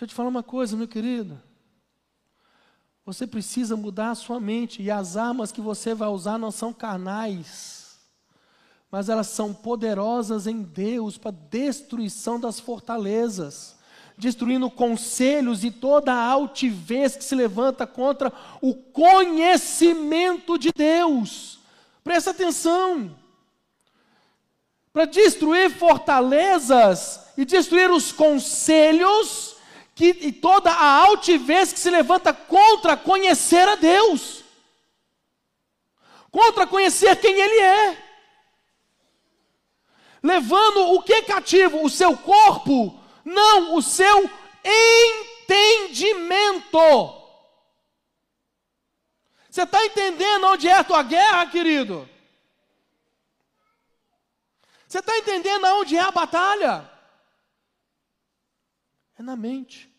Deixa 0.00 0.12
eu 0.12 0.14
te 0.14 0.14
falar 0.14 0.30
uma 0.30 0.42
coisa, 0.42 0.78
meu 0.78 0.88
querido. 0.88 1.38
Você 3.04 3.26
precisa 3.26 3.76
mudar 3.76 4.12
a 4.12 4.14
sua 4.14 4.40
mente, 4.40 4.80
e 4.80 4.90
as 4.90 5.14
armas 5.14 5.52
que 5.52 5.60
você 5.60 5.92
vai 5.94 6.08
usar 6.08 6.38
não 6.38 6.50
são 6.50 6.72
carnais, 6.72 7.98
mas 8.90 9.10
elas 9.10 9.26
são 9.26 9.52
poderosas 9.52 10.46
em 10.46 10.62
Deus 10.62 11.18
para 11.18 11.36
destruição 11.50 12.40
das 12.40 12.58
fortalezas, 12.58 13.76
destruindo 14.16 14.70
conselhos 14.70 15.64
e 15.64 15.70
toda 15.70 16.14
a 16.14 16.30
altivez 16.30 17.14
que 17.14 17.22
se 17.22 17.34
levanta 17.34 17.86
contra 17.86 18.32
o 18.62 18.72
conhecimento 18.74 20.56
de 20.56 20.70
Deus. 20.74 21.60
Presta 22.02 22.30
atenção. 22.30 23.14
Para 24.94 25.04
destruir 25.04 25.70
fortalezas 25.70 27.20
e 27.36 27.44
destruir 27.44 27.90
os 27.90 28.10
conselhos 28.12 29.49
que, 30.00 30.16
e 30.22 30.32
toda 30.32 30.72
a 30.72 31.02
altivez 31.02 31.74
que 31.74 31.78
se 31.78 31.90
levanta 31.90 32.32
contra 32.32 32.96
conhecer 32.96 33.68
a 33.68 33.74
Deus, 33.74 34.42
contra 36.30 36.66
conhecer 36.66 37.20
quem 37.20 37.38
Ele 37.38 37.60
é, 37.60 38.02
levando 40.22 40.94
o 40.94 41.02
que 41.02 41.20
cativo? 41.24 41.84
O 41.84 41.90
seu 41.90 42.16
corpo, 42.16 42.98
não 43.22 43.74
o 43.74 43.82
seu 43.82 44.30
entendimento. 45.44 46.78
Você 49.50 49.64
está 49.64 49.84
entendendo 49.84 50.46
onde 50.46 50.66
é 50.66 50.78
a 50.78 50.84
tua 50.84 51.02
guerra, 51.02 51.44
querido? 51.44 52.08
Você 54.88 55.00
está 55.00 55.14
entendendo 55.18 55.66
onde 55.66 55.94
é 55.94 56.00
a 56.00 56.10
batalha? 56.10 56.90
É 59.18 59.22
na 59.22 59.36
mente. 59.36 59.89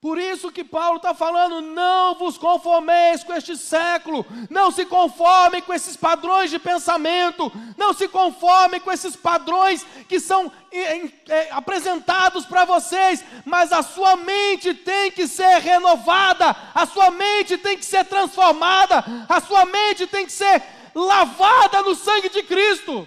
Por 0.00 0.18
isso 0.18 0.50
que 0.50 0.64
Paulo 0.64 0.96
está 0.96 1.12
falando: 1.12 1.60
não 1.60 2.14
vos 2.14 2.38
conformeis 2.38 3.22
com 3.22 3.34
este 3.34 3.54
século, 3.54 4.24
não 4.48 4.70
se 4.70 4.86
conformem 4.86 5.60
com 5.60 5.74
esses 5.74 5.94
padrões 5.94 6.50
de 6.50 6.58
pensamento, 6.58 7.52
não 7.76 7.92
se 7.92 8.08
conformem 8.08 8.80
com 8.80 8.90
esses 8.90 9.14
padrões 9.14 9.84
que 10.08 10.18
são 10.18 10.50
é, 10.72 11.48
apresentados 11.50 12.46
para 12.46 12.64
vocês, 12.64 13.22
mas 13.44 13.72
a 13.72 13.82
sua 13.82 14.16
mente 14.16 14.72
tem 14.72 15.10
que 15.10 15.26
ser 15.26 15.58
renovada, 15.58 16.56
a 16.74 16.86
sua 16.86 17.10
mente 17.10 17.58
tem 17.58 17.76
que 17.76 17.84
ser 17.84 18.06
transformada, 18.06 19.04
a 19.28 19.38
sua 19.42 19.66
mente 19.66 20.06
tem 20.06 20.24
que 20.24 20.32
ser 20.32 20.62
lavada 20.94 21.82
no 21.82 21.94
sangue 21.94 22.30
de 22.30 22.42
Cristo. 22.42 23.06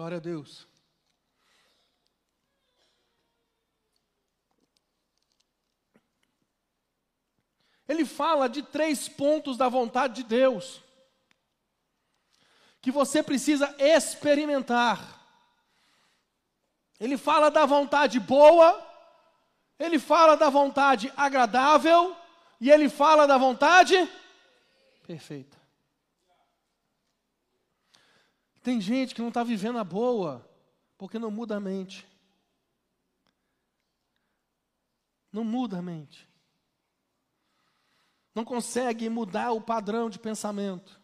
Glória 0.00 0.16
a 0.16 0.20
Deus. 0.20 0.66
Ele 7.86 8.06
fala 8.06 8.48
de 8.48 8.62
três 8.62 9.10
pontos 9.10 9.58
da 9.58 9.68
vontade 9.68 10.14
de 10.14 10.22
Deus 10.22 10.80
que 12.80 12.90
você 12.90 13.22
precisa 13.22 13.76
experimentar. 13.78 15.20
Ele 16.98 17.18
fala 17.18 17.50
da 17.50 17.66
vontade 17.66 18.18
boa, 18.18 18.82
ele 19.78 19.98
fala 19.98 20.34
da 20.34 20.48
vontade 20.48 21.12
agradável 21.14 22.16
e 22.58 22.70
ele 22.70 22.88
fala 22.88 23.26
da 23.26 23.36
vontade 23.36 24.10
perfeita. 25.06 25.59
Tem 28.62 28.80
gente 28.80 29.14
que 29.14 29.20
não 29.20 29.28
está 29.28 29.42
vivendo 29.42 29.78
a 29.78 29.84
boa, 29.84 30.48
porque 30.98 31.18
não 31.18 31.30
muda 31.30 31.56
a 31.56 31.60
mente. 31.60 32.06
Não 35.32 35.44
muda 35.44 35.78
a 35.78 35.82
mente. 35.82 36.28
Não 38.34 38.44
consegue 38.44 39.08
mudar 39.08 39.52
o 39.52 39.60
padrão 39.60 40.10
de 40.10 40.18
pensamento. 40.18 41.00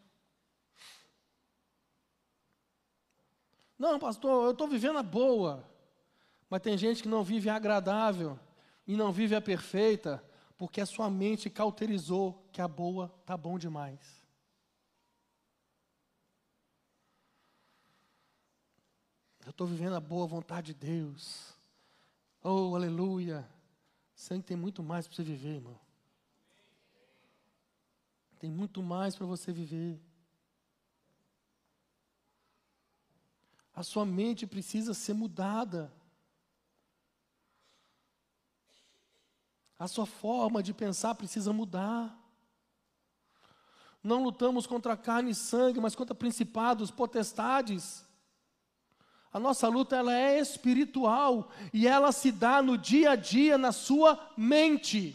Não, 3.79 3.99
pastor, 3.99 4.47
eu 4.47 4.51
estou 4.53 4.69
vivendo 4.69 4.99
a 4.99 5.03
boa. 5.03 5.69
Mas 6.49 6.62
tem 6.62 6.79
gente 6.79 7.03
que 7.03 7.09
não 7.09 7.25
vive 7.25 7.49
a 7.49 7.57
agradável 7.57 8.38
e 8.87 8.97
não 8.97 9.12
vive 9.12 9.35
a 9.35 9.40
perfeita, 9.40 10.25
porque 10.57 10.81
a 10.81 10.87
sua 10.87 11.11
mente 11.11 11.51
cauterizou 11.51 12.49
que 12.53 12.61
a 12.61 12.69
boa 12.69 13.09
tá 13.27 13.37
bom 13.37 13.59
demais. 13.59 14.16
Eu 19.47 19.51
estou 19.51 19.65
vivendo 19.65 19.95
a 19.95 20.01
boa 20.01 20.27
vontade 20.27 20.75
de 20.75 20.75
Deus. 20.75 21.55
Oh, 22.43 22.75
aleluia. 22.75 23.49
Sangue 24.13 24.43
tem 24.43 24.57
muito 24.57 24.83
mais 24.83 25.07
para 25.07 25.15
você 25.15 25.23
viver, 25.23 25.55
irmão. 25.55 25.79
Tem 28.41 28.51
muito 28.51 28.83
mais 28.83 29.15
para 29.15 29.25
você 29.25 29.53
viver. 29.53 30.03
A 33.73 33.85
sua 33.85 34.05
mente 34.05 34.49
precisa 34.49 34.93
ser 34.93 35.15
mudada. 35.15 35.93
A 39.79 39.87
sua 39.87 40.07
forma 40.07 40.61
de 40.61 40.75
pensar 40.75 41.15
precisa 41.15 41.53
mudar. 41.53 42.19
Não 44.03 44.25
lutamos 44.25 44.67
contra 44.67 44.97
carne 44.97 45.31
e 45.31 45.37
sangue, 45.37 45.79
mas 45.79 45.95
contra 45.95 46.17
principados, 46.17 46.91
potestades. 46.91 48.06
A 49.33 49.39
nossa 49.39 49.69
luta 49.69 49.97
ela 49.97 50.15
é 50.15 50.39
espiritual 50.39 51.51
e 51.73 51.87
ela 51.87 52.12
se 52.12 52.33
dá 52.33 52.62
no 52.62 52.79
dia 52.79 53.11
a 53.11 53.17
dia 53.17 53.59
na 53.59 53.73
sua 53.73 54.33
mente. 54.37 55.15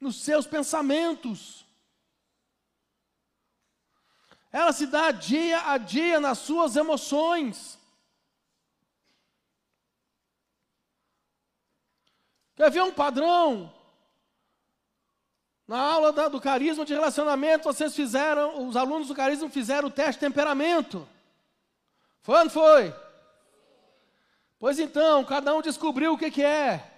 Nos 0.00 0.22
seus 0.22 0.46
pensamentos. 0.46 1.64
Ela 4.52 4.72
se 4.72 4.86
dá 4.86 5.10
dia 5.10 5.68
a 5.68 5.78
dia 5.78 6.20
nas 6.20 6.38
suas 6.38 6.76
emoções. 6.76 7.76
Quer 12.54 12.70
ver 12.70 12.82
um 12.82 12.92
padrão? 12.92 13.72
Na 15.66 15.80
aula 15.80 16.12
da, 16.12 16.28
do 16.28 16.40
carisma 16.40 16.84
de 16.84 16.92
relacionamento, 16.92 17.64
vocês 17.64 17.96
fizeram, 17.96 18.68
os 18.68 18.76
alunos 18.76 19.08
do 19.08 19.14
carisma 19.14 19.48
fizeram 19.48 19.88
o 19.88 19.90
teste 19.90 20.20
de 20.20 20.26
temperamento. 20.26 21.08
Foi 22.24 22.38
ou 22.38 22.44
não 22.44 22.50
foi? 22.50 22.94
Pois 24.58 24.78
então, 24.78 25.22
cada 25.26 25.54
um 25.54 25.60
descobriu 25.60 26.14
o 26.14 26.18
que, 26.18 26.30
que 26.30 26.42
é. 26.42 26.90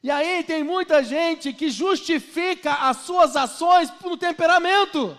E 0.00 0.08
aí 0.08 0.44
tem 0.44 0.62
muita 0.62 1.02
gente 1.02 1.52
que 1.52 1.68
justifica 1.68 2.74
as 2.74 2.98
suas 2.98 3.34
ações 3.34 3.92
no 4.02 4.16
temperamento. 4.16 5.18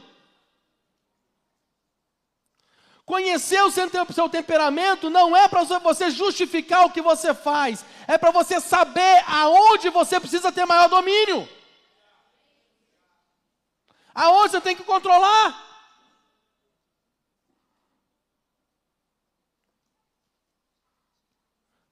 Conhecer 3.05 3.61
o 3.63 3.69
seu 3.69 4.29
temperamento 4.29 5.09
não 5.09 5.35
é 5.35 5.49
para 5.49 5.63
você 5.63 6.09
justificar 6.09 6.85
o 6.85 6.91
que 6.91 7.01
você 7.01 7.33
faz, 7.33 7.83
é 8.07 8.17
para 8.17 8.31
você 8.31 8.61
saber 8.61 9.25
aonde 9.27 9.89
você 9.89 10.21
precisa 10.21 10.53
ter 10.53 10.65
maior 10.65 10.87
domínio. 10.87 11.49
Aonde 14.15 14.51
você 14.51 14.61
tem 14.61 14.73
que 14.73 14.83
controlar. 14.83 15.70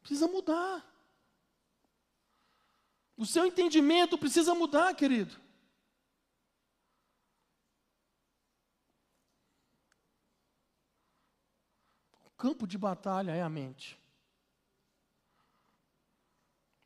Precisa 0.10 0.28
mudar. 0.28 0.84
O 3.16 3.28
seu 3.28 3.46
entendimento 3.46 4.18
precisa 4.18 4.56
mudar, 4.56 4.96
querido. 4.96 5.40
campo 12.36 12.66
de 12.66 12.78
batalha 12.78 13.34
é 13.34 13.44
a 13.44 13.50
mente. 13.50 14.00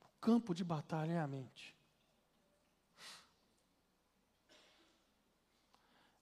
O 0.02 0.20
campo 0.20 0.54
de 0.54 0.64
batalha 0.66 1.14
é 1.14 1.20
a 1.20 1.28
mente. 1.28 1.74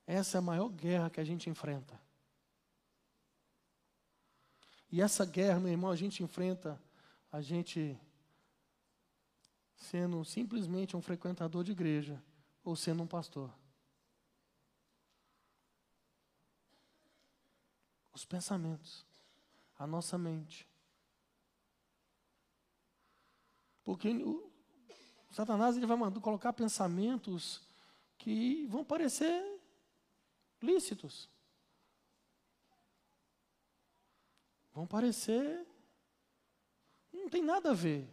Essa 0.06 0.38
é 0.38 0.40
a 0.40 0.42
maior 0.42 0.70
guerra 0.70 1.10
que 1.10 1.20
a 1.20 1.24
gente 1.24 1.50
enfrenta. 1.50 2.00
E 4.92 5.02
essa 5.02 5.26
guerra, 5.26 5.60
meu 5.60 5.72
irmão, 5.72 5.90
a 5.90 5.96
gente 5.96 6.22
enfrenta, 6.22 6.78
a 7.32 7.42
gente 7.42 8.00
sendo 9.76 10.24
simplesmente 10.24 10.96
um 10.96 11.02
frequentador 11.02 11.64
de 11.64 11.72
igreja 11.72 12.22
ou 12.64 12.76
sendo 12.76 13.04
um 13.04 13.08
pastor. 13.08 13.52
Os 18.14 18.26
pensamentos 18.26 19.06
a 19.82 19.88
nossa 19.88 20.16
mente. 20.16 20.70
Porque 23.84 24.10
o 24.10 24.52
Satanás 25.32 25.76
ele 25.76 25.88
vai 25.88 25.98
colocar 26.22 26.54
pensamentos 26.54 27.64
que 28.16 28.68
vão 28.68 28.86
parecer 28.86 29.60
lícitos. 30.62 31.28
Vão 34.72 34.86
parecer. 34.86 35.66
Tem 37.32 37.42
nada 37.42 37.72
a 37.72 37.74
ver. 37.74 38.08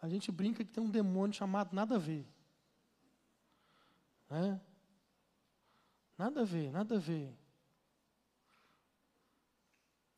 A 0.00 0.08
gente 0.08 0.30
brinca 0.30 0.64
que 0.64 0.70
tem 0.70 0.82
um 0.82 0.88
demônio 0.88 1.34
chamado 1.34 1.74
nada 1.74 1.96
a 1.96 1.98
ver. 1.98 2.24
Né? 4.30 4.60
Nada 6.16 6.42
a 6.42 6.44
ver, 6.44 6.70
nada 6.70 6.96
a 6.96 6.98
ver. 6.98 7.36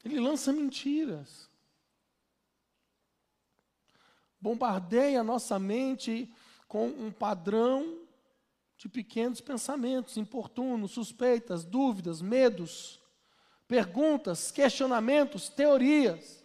Ele 0.05 0.21
lança 0.21 0.53
mentiras. 0.53 1.51
Bombardeia 4.39 5.21
a 5.21 5.25
nossa 5.25 5.59
mente 5.59 6.31
com 6.69 6.89
um 6.89 7.11
padrão 7.11 8.07
de 8.77 8.89
pequenos 8.89 9.41
pensamentos 9.41 10.17
importunos, 10.17 10.91
suspeitas, 10.91 11.65
dúvidas, 11.65 12.21
medos, 12.21 13.01
perguntas, 13.67 14.51
questionamentos, 14.51 15.49
teorias. 15.49 16.42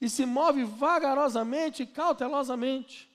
E 0.00 0.08
se 0.08 0.26
move 0.26 0.64
vagarosamente 0.64 1.82
e 1.82 1.86
cautelosamente. 1.86 3.10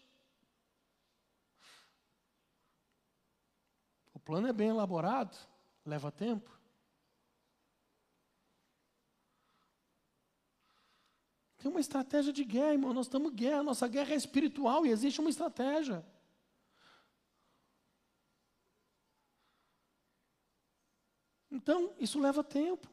O 4.13 4.19
plano 4.19 4.47
é 4.47 4.53
bem 4.53 4.69
elaborado, 4.69 5.37
leva 5.85 6.11
tempo. 6.11 6.49
Tem 11.61 11.69
uma 11.69 11.79
estratégia 11.79 12.33
de 12.33 12.43
guerra, 12.43 12.73
irmão. 12.73 12.91
Nós 12.91 13.05
estamos 13.05 13.31
guerra, 13.33 13.61
nossa 13.61 13.87
guerra 13.87 14.13
é 14.13 14.15
espiritual 14.15 14.83
e 14.83 14.89
existe 14.89 15.19
uma 15.19 15.29
estratégia. 15.29 16.03
Então, 21.51 21.93
isso 21.99 22.19
leva 22.19 22.43
tempo. 22.43 22.89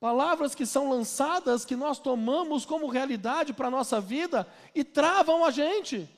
Palavras 0.00 0.54
que 0.54 0.64
são 0.64 0.88
lançadas, 0.88 1.66
que 1.66 1.76
nós 1.76 1.98
tomamos 1.98 2.64
como 2.64 2.88
realidade 2.88 3.52
para 3.52 3.68
a 3.68 3.70
nossa 3.70 4.00
vida 4.00 4.50
e 4.74 4.82
travam 4.82 5.44
a 5.44 5.50
gente. 5.50 6.08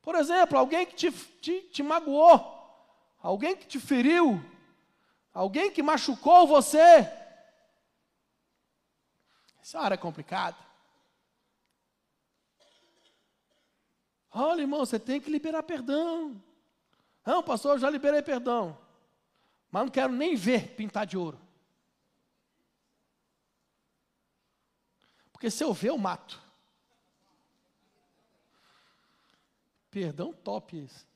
Por 0.00 0.14
exemplo, 0.14 0.56
alguém 0.56 0.86
que 0.86 0.94
te, 0.94 1.10
te, 1.10 1.62
te 1.62 1.82
magoou, 1.82 2.40
alguém 3.20 3.56
que 3.56 3.66
te 3.66 3.80
feriu, 3.80 4.40
alguém 5.34 5.72
que 5.72 5.82
machucou 5.82 6.46
você. 6.46 7.10
Essa 9.60 9.80
hora 9.80 9.94
é 9.94 9.98
complicada. 9.98 10.56
Olha, 14.30 14.60
irmão, 14.60 14.86
você 14.86 14.98
tem 14.98 15.20
que 15.20 15.28
liberar 15.28 15.64
perdão. 15.64 16.40
Não, 17.26 17.42
pastor, 17.42 17.72
eu 17.72 17.78
já 17.80 17.90
liberei 17.90 18.22
perdão. 18.22 18.78
Mas 19.70 19.84
não 19.84 19.90
quero 19.90 20.12
nem 20.12 20.34
ver 20.34 20.74
pintar 20.74 21.06
de 21.06 21.16
ouro. 21.16 21.40
Porque 25.32 25.50
se 25.50 25.62
eu 25.62 25.72
ver, 25.72 25.88
eu 25.88 25.98
mato. 25.98 26.42
Perdão 29.90 30.32
top 30.32 30.76
esse. 30.76 31.08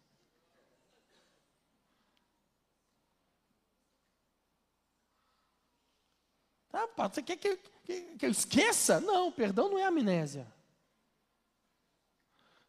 Ah, 6.72 7.08
você 7.08 7.22
quer 7.22 7.36
que, 7.36 7.56
que, 7.84 8.16
que 8.16 8.26
eu 8.26 8.30
esqueça? 8.30 9.00
Não, 9.00 9.30
perdão 9.30 9.68
não 9.68 9.78
é 9.78 9.84
amnésia. 9.84 10.52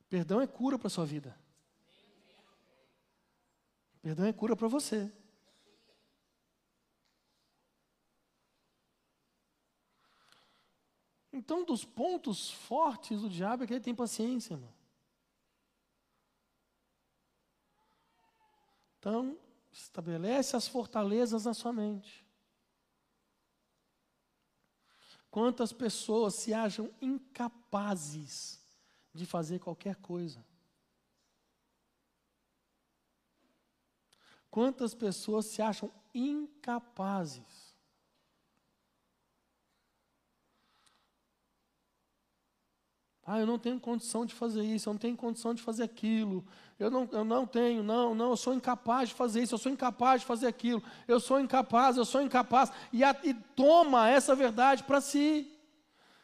Perdão 0.09 0.39
é 0.41 0.45
cura 0.45 0.77
para 0.77 0.87
a 0.87 0.91
sua 0.91 1.05
vida. 1.05 1.35
Perdão 4.01 4.25
é 4.25 4.33
cura 4.33 4.55
para 4.55 4.67
você. 4.67 5.11
Então, 11.35 11.65
dos 11.65 11.83
pontos 11.83 12.49
fortes 12.49 13.19
do 13.19 13.29
diabo 13.29 13.61
é 13.61 13.67
que 13.67 13.73
ele 13.73 13.83
tem 13.83 13.93
paciência, 13.93 14.53
irmão. 14.53 14.73
Então, 18.97 19.37
estabelece 19.69 20.55
as 20.55 20.65
fortalezas 20.65 21.43
na 21.43 21.53
sua 21.53 21.73
mente. 21.73 22.25
Quantas 25.29 25.73
pessoas 25.73 26.35
se 26.35 26.53
acham 26.53 26.89
incapazes 27.01 28.65
de 29.13 29.25
fazer 29.25 29.59
qualquer 29.59 29.97
coisa? 29.97 30.41
Quantas 34.49 34.93
pessoas 34.93 35.47
se 35.47 35.61
acham 35.61 35.91
incapazes 36.13 37.64
Ah, 43.25 43.39
eu 43.39 43.47
não 43.47 43.57
tenho 43.57 43.79
condição 43.79 44.23
de 44.23 44.35
fazer 44.35 44.61
isso, 44.63 44.87
eu 44.87 44.93
não 44.93 44.99
tenho 44.99 45.17
condição 45.17 45.53
de 45.53 45.61
fazer 45.61 45.83
aquilo. 45.83 46.45
Eu 46.77 46.91
não, 46.91 47.09
eu 47.11 47.25
não 47.25 47.47
tenho, 47.47 47.81
não, 47.81 48.13
não, 48.13 48.29
eu 48.29 48.37
sou 48.37 48.53
incapaz 48.53 49.09
de 49.09 49.15
fazer 49.15 49.41
isso, 49.41 49.55
eu 49.55 49.57
sou 49.57 49.71
incapaz 49.71 50.21
de 50.21 50.27
fazer 50.27 50.45
aquilo. 50.45 50.83
Eu 51.07 51.19
sou 51.19 51.39
incapaz, 51.39 51.97
eu 51.97 52.05
sou 52.05 52.21
incapaz. 52.21 52.71
E, 52.93 53.03
a, 53.03 53.15
e 53.23 53.33
toma 53.33 54.07
essa 54.07 54.35
verdade 54.35 54.83
para 54.83 55.01
si. 55.01 55.51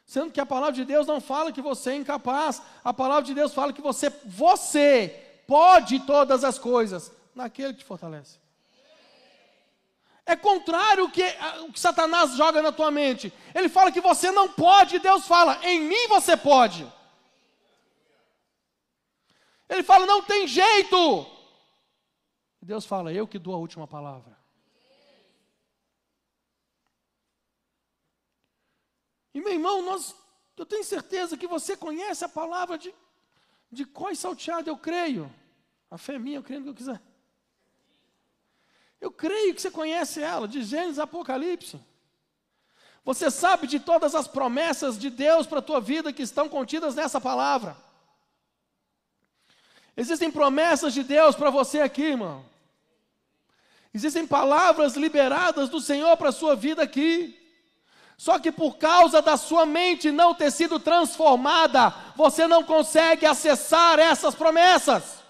Sendo 0.05 0.31
que 0.31 0.41
a 0.41 0.45
palavra 0.45 0.73
de 0.73 0.85
Deus 0.85 1.07
não 1.07 1.19
fala 1.19 1.51
que 1.51 1.61
você 1.61 1.91
é 1.91 1.95
incapaz. 1.95 2.61
A 2.83 2.93
palavra 2.93 3.23
de 3.23 3.33
Deus 3.33 3.53
fala 3.53 3.73
que 3.73 3.81
você, 3.81 4.09
você 4.25 5.41
pode 5.47 6.01
todas 6.01 6.43
as 6.43 6.59
coisas 6.59 7.11
naquele 7.33 7.73
que 7.73 7.79
te 7.79 7.85
fortalece. 7.85 8.37
É 10.31 10.35
contrário 10.37 11.03
o 11.03 11.11
que, 11.11 11.25
o 11.65 11.73
que 11.73 11.79
Satanás 11.79 12.37
joga 12.37 12.61
na 12.61 12.71
tua 12.71 12.89
mente. 12.89 13.33
Ele 13.53 13.67
fala 13.67 13.91
que 13.91 13.99
você 13.99 14.31
não 14.31 14.47
pode, 14.47 14.95
e 14.95 14.99
Deus 14.99 15.27
fala: 15.27 15.59
em 15.61 15.81
mim 15.81 16.07
você 16.07 16.37
pode. 16.37 16.89
Ele 19.67 19.83
fala: 19.83 20.05
não 20.05 20.23
tem 20.23 20.47
jeito. 20.47 21.27
Deus 22.61 22.85
fala: 22.85 23.11
eu 23.11 23.27
que 23.27 23.37
dou 23.37 23.53
a 23.53 23.57
última 23.57 23.85
palavra. 23.85 24.39
E 29.33 29.41
meu 29.41 29.51
irmão, 29.51 29.81
nós, 29.81 30.15
eu 30.55 30.65
tenho 30.65 30.85
certeza 30.85 31.35
que 31.35 31.47
você 31.47 31.75
conhece 31.75 32.23
a 32.23 32.29
palavra 32.29 32.77
de, 32.77 32.95
de 33.69 33.83
e 33.83 34.15
salteado, 34.15 34.69
eu 34.69 34.77
creio. 34.77 35.29
A 35.89 35.97
fé 35.97 36.15
é 36.15 36.19
minha, 36.19 36.37
eu 36.37 36.43
creio 36.43 36.61
no 36.61 36.67
que 36.67 36.69
eu 36.69 36.75
quiser. 36.75 37.10
Eu 39.01 39.11
creio 39.11 39.55
que 39.55 39.61
você 39.61 39.71
conhece 39.71 40.21
ela, 40.21 40.47
de 40.47 40.61
Gênesis 40.61 40.99
Apocalipse. 40.99 41.79
Você 43.03 43.31
sabe 43.31 43.65
de 43.65 43.79
todas 43.79 44.13
as 44.13 44.27
promessas 44.27 44.97
de 44.97 45.09
Deus 45.09 45.47
para 45.47 45.57
a 45.57 45.63
tua 45.63 45.81
vida 45.81 46.13
que 46.13 46.21
estão 46.21 46.47
contidas 46.47 46.93
nessa 46.93 47.19
palavra. 47.19 47.75
Existem 49.97 50.31
promessas 50.31 50.93
de 50.93 51.03
Deus 51.03 51.35
para 51.35 51.49
você 51.49 51.81
aqui, 51.81 52.03
irmão. 52.03 52.45
Existem 53.91 54.25
palavras 54.25 54.95
liberadas 54.95 55.67
do 55.67 55.81
Senhor 55.81 56.15
para 56.15 56.29
a 56.29 56.33
sua 56.33 56.55
vida 56.55 56.83
aqui. 56.83 57.37
Só 58.15 58.37
que 58.37 58.51
por 58.51 58.77
causa 58.77 59.19
da 59.19 59.35
sua 59.35 59.65
mente 59.65 60.11
não 60.11 60.35
ter 60.35 60.51
sido 60.51 60.79
transformada, 60.79 61.91
você 62.15 62.45
não 62.45 62.63
consegue 62.63 63.25
acessar 63.25 63.97
essas 63.97 64.35
promessas. 64.35 65.20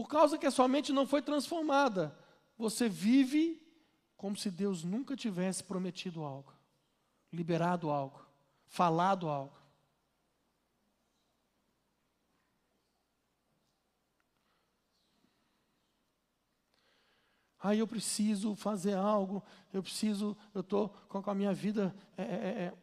Por 0.00 0.08
causa 0.08 0.38
que 0.38 0.46
a 0.46 0.50
sua 0.50 0.66
mente 0.66 0.94
não 0.94 1.06
foi 1.06 1.20
transformada, 1.20 2.18
você 2.56 2.88
vive 2.88 3.62
como 4.16 4.34
se 4.34 4.50
Deus 4.50 4.82
nunca 4.82 5.14
tivesse 5.14 5.62
prometido 5.62 6.22
algo, 6.24 6.54
liberado 7.30 7.90
algo, 7.90 8.18
falado 8.66 9.28
algo. 9.28 9.54
Ah, 17.58 17.76
eu 17.76 17.86
preciso 17.86 18.54
fazer 18.54 18.94
algo, 18.94 19.42
eu 19.70 19.82
preciso, 19.82 20.34
eu 20.54 20.62
estou 20.62 20.88
com 21.10 21.30
a 21.30 21.34
minha 21.34 21.52
vida 21.52 21.94
é, 22.16 22.22
é, 22.22 22.26
é 22.26 22.74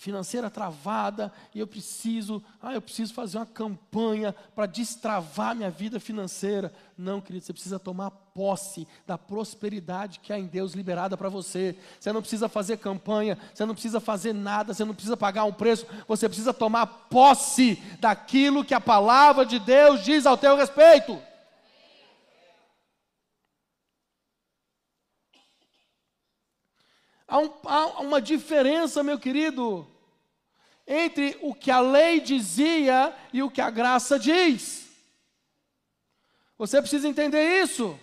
financeira 0.00 0.48
travada 0.48 1.30
e 1.54 1.60
eu 1.60 1.66
preciso, 1.66 2.42
ah, 2.62 2.72
eu 2.72 2.80
preciso 2.80 3.12
fazer 3.12 3.36
uma 3.36 3.44
campanha 3.44 4.34
para 4.54 4.64
destravar 4.64 5.54
minha 5.54 5.70
vida 5.70 6.00
financeira. 6.00 6.72
Não, 6.96 7.20
querido, 7.20 7.44
você 7.44 7.52
precisa 7.52 7.78
tomar 7.78 8.10
posse 8.10 8.88
da 9.06 9.18
prosperidade 9.18 10.20
que 10.20 10.32
há 10.32 10.38
em 10.38 10.46
Deus 10.46 10.72
liberada 10.72 11.18
para 11.18 11.28
você. 11.28 11.76
Você 11.98 12.10
não 12.14 12.22
precisa 12.22 12.48
fazer 12.48 12.78
campanha, 12.78 13.36
você 13.52 13.66
não 13.66 13.74
precisa 13.74 14.00
fazer 14.00 14.32
nada, 14.32 14.72
você 14.72 14.86
não 14.86 14.94
precisa 14.94 15.18
pagar 15.18 15.44
um 15.44 15.52
preço, 15.52 15.86
você 16.08 16.26
precisa 16.30 16.54
tomar 16.54 16.86
posse 16.86 17.76
daquilo 18.00 18.64
que 18.64 18.72
a 18.72 18.80
palavra 18.80 19.44
de 19.44 19.58
Deus 19.58 20.02
diz 20.02 20.24
ao 20.24 20.38
teu 20.38 20.56
respeito. 20.56 21.20
Há, 27.30 27.38
um, 27.38 27.52
há 27.64 27.86
uma 28.00 28.20
diferença, 28.20 29.04
meu 29.04 29.16
querido, 29.16 29.86
entre 30.84 31.38
o 31.40 31.54
que 31.54 31.70
a 31.70 31.78
lei 31.78 32.18
dizia 32.18 33.16
e 33.32 33.40
o 33.40 33.48
que 33.48 33.60
a 33.60 33.70
graça 33.70 34.18
diz. 34.18 34.90
Você 36.58 36.80
precisa 36.80 37.06
entender 37.06 37.62
isso. 37.62 37.96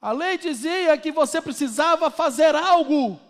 A 0.00 0.12
lei 0.12 0.38
dizia 0.38 0.96
que 0.96 1.12
você 1.12 1.42
precisava 1.42 2.10
fazer 2.10 2.54
algo. 2.54 3.20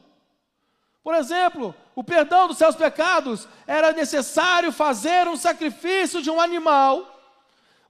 Por 1.03 1.17
exemplo, 1.17 1.75
o 1.97 2.05
perdão 2.05 2.47
dos 2.47 2.59
seus 2.59 2.77
pecados 2.77 3.49
era 3.67 3.93
necessário 3.93 4.71
fazer 4.71 5.27
um 5.27 5.37
sacrifício 5.37 6.23
de 6.23 6.31
um 6.31 6.41
animal, 6.41 7.21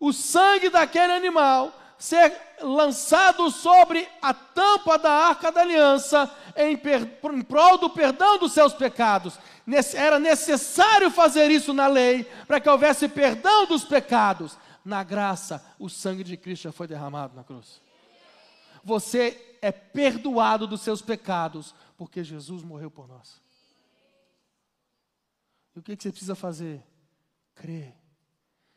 o 0.00 0.14
sangue 0.14 0.70
daquele 0.70 1.12
animal 1.12 1.83
ser 2.04 2.36
lançado 2.60 3.50
sobre 3.50 4.06
a 4.20 4.34
tampa 4.34 4.98
da 4.98 5.10
arca 5.10 5.50
da 5.50 5.62
aliança 5.62 6.30
em, 6.54 6.76
per, 6.76 7.18
em 7.32 7.42
prol 7.42 7.78
do 7.78 7.88
perdão 7.88 8.38
dos 8.38 8.52
seus 8.52 8.74
pecados. 8.74 9.38
Era 9.94 10.18
necessário 10.18 11.10
fazer 11.10 11.50
isso 11.50 11.72
na 11.72 11.86
lei 11.86 12.24
para 12.46 12.60
que 12.60 12.68
houvesse 12.68 13.08
perdão 13.08 13.66
dos 13.66 13.84
pecados. 13.84 14.58
Na 14.84 15.02
graça, 15.02 15.64
o 15.78 15.88
sangue 15.88 16.22
de 16.22 16.36
Cristo 16.36 16.64
já 16.64 16.72
foi 16.72 16.86
derramado 16.86 17.34
na 17.34 17.42
cruz. 17.42 17.80
Você 18.82 19.56
é 19.62 19.72
perdoado 19.72 20.66
dos 20.66 20.82
seus 20.82 21.00
pecados 21.00 21.74
porque 21.96 22.22
Jesus 22.22 22.62
morreu 22.62 22.90
por 22.90 23.08
nós. 23.08 23.40
E 25.74 25.78
o 25.78 25.82
que, 25.82 25.96
que 25.96 26.02
você 26.02 26.10
precisa 26.10 26.34
fazer? 26.34 26.84
Crer 27.54 27.94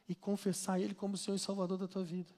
e 0.08 0.16
confessar 0.16 0.80
Ele 0.80 0.96
como 0.96 1.18
Senhor 1.18 1.36
e 1.36 1.40
Salvador 1.40 1.78
da 1.78 1.90
tua 1.90 2.06
vida. 2.06 2.37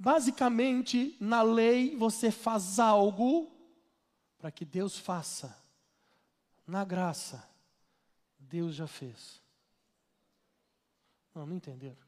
Basicamente, 0.00 1.14
na 1.20 1.42
lei 1.42 1.94
você 1.94 2.30
faz 2.30 2.78
algo 2.78 3.52
para 4.38 4.50
que 4.50 4.64
Deus 4.64 4.96
faça. 4.96 5.54
Na 6.66 6.86
graça, 6.86 7.46
Deus 8.38 8.74
já 8.74 8.86
fez. 8.86 9.42
Não, 11.34 11.44
não 11.44 11.54
entenderam. 11.54 12.00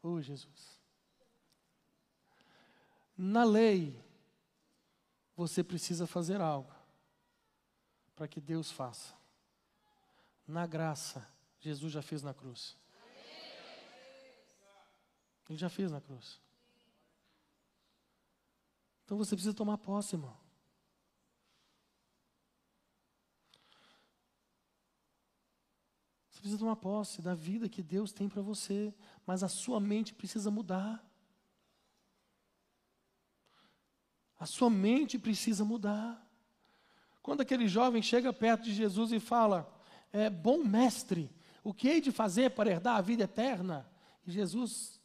Oh, 0.00 0.20
Jesus. 0.20 0.80
Na 3.18 3.42
lei, 3.42 4.00
você 5.36 5.64
precisa 5.64 6.06
fazer 6.06 6.40
algo 6.40 6.72
para 8.14 8.28
que 8.28 8.40
Deus 8.40 8.70
faça. 8.70 9.12
Na 10.46 10.68
graça, 10.68 11.26
Jesus 11.58 11.92
já 11.92 12.00
fez 12.00 12.22
na 12.22 12.32
cruz. 12.32 12.76
Ele 15.48 15.58
já 15.58 15.68
fez 15.68 15.90
na 15.90 16.00
cruz. 16.00 16.40
Então 19.04 19.18
você 19.18 19.34
precisa 19.34 19.54
tomar 19.54 19.78
posse, 19.78 20.16
irmão. 20.16 20.34
Você 26.30 26.40
precisa 26.40 26.58
tomar 26.58 26.76
posse 26.76 27.20
da 27.20 27.34
vida 27.34 27.68
que 27.68 27.82
Deus 27.82 28.12
tem 28.12 28.28
para 28.28 28.42
você, 28.42 28.94
mas 29.26 29.42
a 29.42 29.48
sua 29.48 29.78
mente 29.78 30.14
precisa 30.14 30.50
mudar. 30.50 31.04
A 34.38 34.46
sua 34.46 34.70
mente 34.70 35.18
precisa 35.18 35.64
mudar. 35.64 36.20
Quando 37.22 37.40
aquele 37.40 37.68
jovem 37.68 38.02
chega 38.02 38.32
perto 38.32 38.64
de 38.64 38.74
Jesus 38.74 39.12
e 39.12 39.20
fala: 39.20 39.70
é, 40.12 40.28
Bom 40.28 40.64
mestre, 40.64 41.30
o 41.62 41.72
que 41.72 41.88
hei 41.88 42.00
de 42.00 42.10
fazer 42.10 42.50
para 42.50 42.70
herdar 42.70 42.96
a 42.96 43.00
vida 43.00 43.24
eterna? 43.24 43.90
E 44.26 44.30
Jesus 44.30 45.00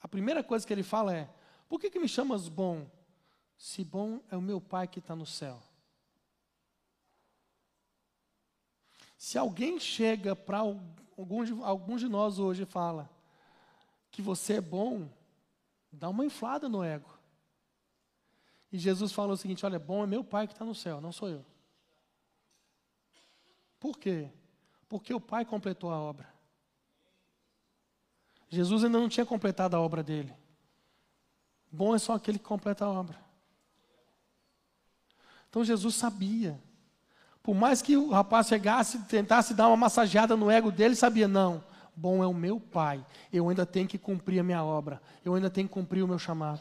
a 0.00 0.08
primeira 0.08 0.42
coisa 0.42 0.66
que 0.66 0.72
ele 0.72 0.82
fala 0.82 1.14
é: 1.14 1.28
Por 1.68 1.80
que, 1.80 1.90
que 1.90 1.98
me 1.98 2.08
chamas 2.08 2.48
bom? 2.48 2.90
Se 3.56 3.84
bom 3.84 4.20
é 4.30 4.36
o 4.36 4.42
meu 4.42 4.60
Pai 4.60 4.88
que 4.88 4.98
está 4.98 5.14
no 5.14 5.26
céu. 5.26 5.62
Se 9.18 9.36
alguém 9.36 9.78
chega 9.78 10.34
para 10.34 10.58
alguns 10.58 11.48
de, 11.48 11.62
alguns 11.62 12.00
de 12.00 12.08
nós 12.08 12.38
hoje 12.38 12.62
e 12.62 12.66
fala 12.66 13.10
que 14.10 14.22
você 14.22 14.54
é 14.54 14.60
bom, 14.60 15.10
Dá 15.92 16.08
uma 16.08 16.24
inflada 16.24 16.68
no 16.68 16.84
ego. 16.84 17.18
E 18.70 18.78
Jesus 18.78 19.12
falou 19.12 19.32
o 19.32 19.36
seguinte: 19.36 19.66
olha, 19.66 19.78
bom 19.78 20.04
é 20.04 20.06
meu 20.06 20.22
Pai 20.22 20.46
que 20.46 20.52
está 20.52 20.64
no 20.64 20.74
céu, 20.74 21.00
não 21.00 21.12
sou 21.12 21.28
eu. 21.28 21.44
Por 23.78 23.98
quê? 23.98 24.30
Porque 24.88 25.12
o 25.12 25.20
Pai 25.20 25.44
completou 25.44 25.90
a 25.90 25.98
obra. 25.98 26.32
Jesus 28.50 28.84
ainda 28.84 28.98
não 28.98 29.08
tinha 29.08 29.24
completado 29.24 29.76
a 29.76 29.80
obra 29.80 30.02
dele. 30.02 30.34
Bom 31.70 31.94
é 31.94 31.98
só 31.98 32.14
aquele 32.14 32.38
que 32.38 32.44
completa 32.44 32.84
a 32.84 32.90
obra. 32.90 33.16
Então 35.48 35.64
Jesus 35.64 35.94
sabia. 35.94 36.60
Por 37.42 37.54
mais 37.54 37.80
que 37.80 37.96
o 37.96 38.10
rapaz 38.10 38.48
chegasse, 38.48 38.98
tentasse 39.04 39.54
dar 39.54 39.68
uma 39.68 39.76
massageada 39.76 40.36
no 40.36 40.50
ego 40.50 40.70
dele, 40.70 40.94
sabia, 40.94 41.28
não, 41.28 41.64
bom 41.96 42.22
é 42.22 42.26
o 42.26 42.34
meu 42.34 42.58
pai. 42.60 43.04
Eu 43.32 43.48
ainda 43.48 43.64
tenho 43.64 43.88
que 43.88 43.96
cumprir 43.96 44.40
a 44.40 44.44
minha 44.44 44.62
obra. 44.64 45.00
Eu 45.24 45.34
ainda 45.34 45.48
tenho 45.48 45.68
que 45.68 45.74
cumprir 45.74 46.02
o 46.02 46.08
meu 46.08 46.18
chamado. 46.18 46.60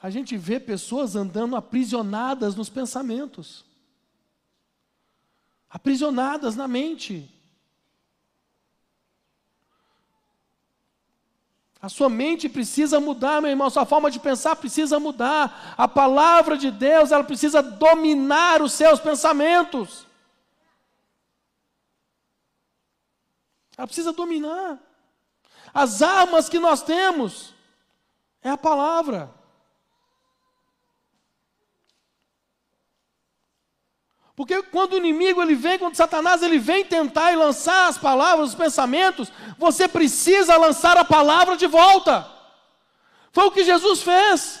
A 0.00 0.10
gente 0.10 0.36
vê 0.36 0.60
pessoas 0.60 1.16
andando 1.16 1.56
aprisionadas 1.56 2.54
nos 2.54 2.68
pensamentos, 2.68 3.64
aprisionadas 5.70 6.56
na 6.56 6.66
mente. 6.66 7.28
A 11.80 11.88
sua 11.88 12.08
mente 12.08 12.48
precisa 12.48 12.98
mudar, 12.98 13.40
meu 13.40 13.50
irmão, 13.50 13.70
sua 13.70 13.86
forma 13.86 14.10
de 14.10 14.18
pensar 14.18 14.56
precisa 14.56 14.98
mudar. 14.98 15.74
A 15.76 15.86
palavra 15.86 16.58
de 16.58 16.70
Deus, 16.72 17.12
ela 17.12 17.22
precisa 17.22 17.62
dominar 17.62 18.60
os 18.60 18.72
seus 18.72 18.98
pensamentos. 18.98 20.04
Ela 23.76 23.86
precisa 23.86 24.12
dominar. 24.12 24.76
As 25.72 26.02
armas 26.02 26.48
que 26.48 26.58
nós 26.58 26.82
temos 26.82 27.54
é 28.42 28.50
a 28.50 28.58
palavra. 28.58 29.37
Porque 34.38 34.62
quando 34.62 34.92
o 34.92 34.98
inimigo 34.98 35.42
ele 35.42 35.56
vem, 35.56 35.80
quando 35.80 35.96
Satanás 35.96 36.44
ele 36.44 36.60
vem 36.60 36.84
tentar 36.84 37.32
e 37.32 37.36
lançar 37.36 37.88
as 37.88 37.98
palavras, 37.98 38.50
os 38.50 38.54
pensamentos, 38.54 39.32
você 39.58 39.88
precisa 39.88 40.56
lançar 40.56 40.96
a 40.96 41.04
palavra 41.04 41.56
de 41.56 41.66
volta. 41.66 42.24
Foi 43.32 43.46
o 43.46 43.50
que 43.50 43.64
Jesus 43.64 44.00
fez. 44.00 44.60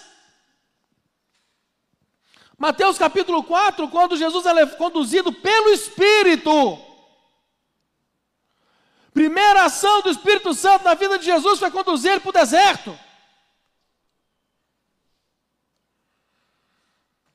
Mateus 2.58 2.98
capítulo 2.98 3.44
4, 3.44 3.86
quando 3.86 4.16
Jesus 4.16 4.44
é 4.46 4.66
conduzido 4.66 5.32
pelo 5.32 5.68
Espírito. 5.68 6.76
Primeira 9.14 9.66
ação 9.66 10.02
do 10.02 10.10
Espírito 10.10 10.54
Santo 10.54 10.86
na 10.86 10.94
vida 10.94 11.20
de 11.20 11.24
Jesus 11.24 11.60
foi 11.60 11.70
conduzir 11.70 12.10
ele 12.10 12.20
para 12.20 12.30
o 12.30 12.32
deserto. 12.32 12.98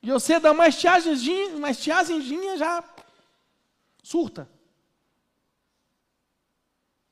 E 0.04 0.12
você 0.12 0.38
dá 0.38 0.52
uma 0.52 0.68
estiagemzinha, 0.68 1.56
uma 1.56 1.72
estiagemzinha 1.72 2.58
já 2.58 2.84
surta. 4.04 4.50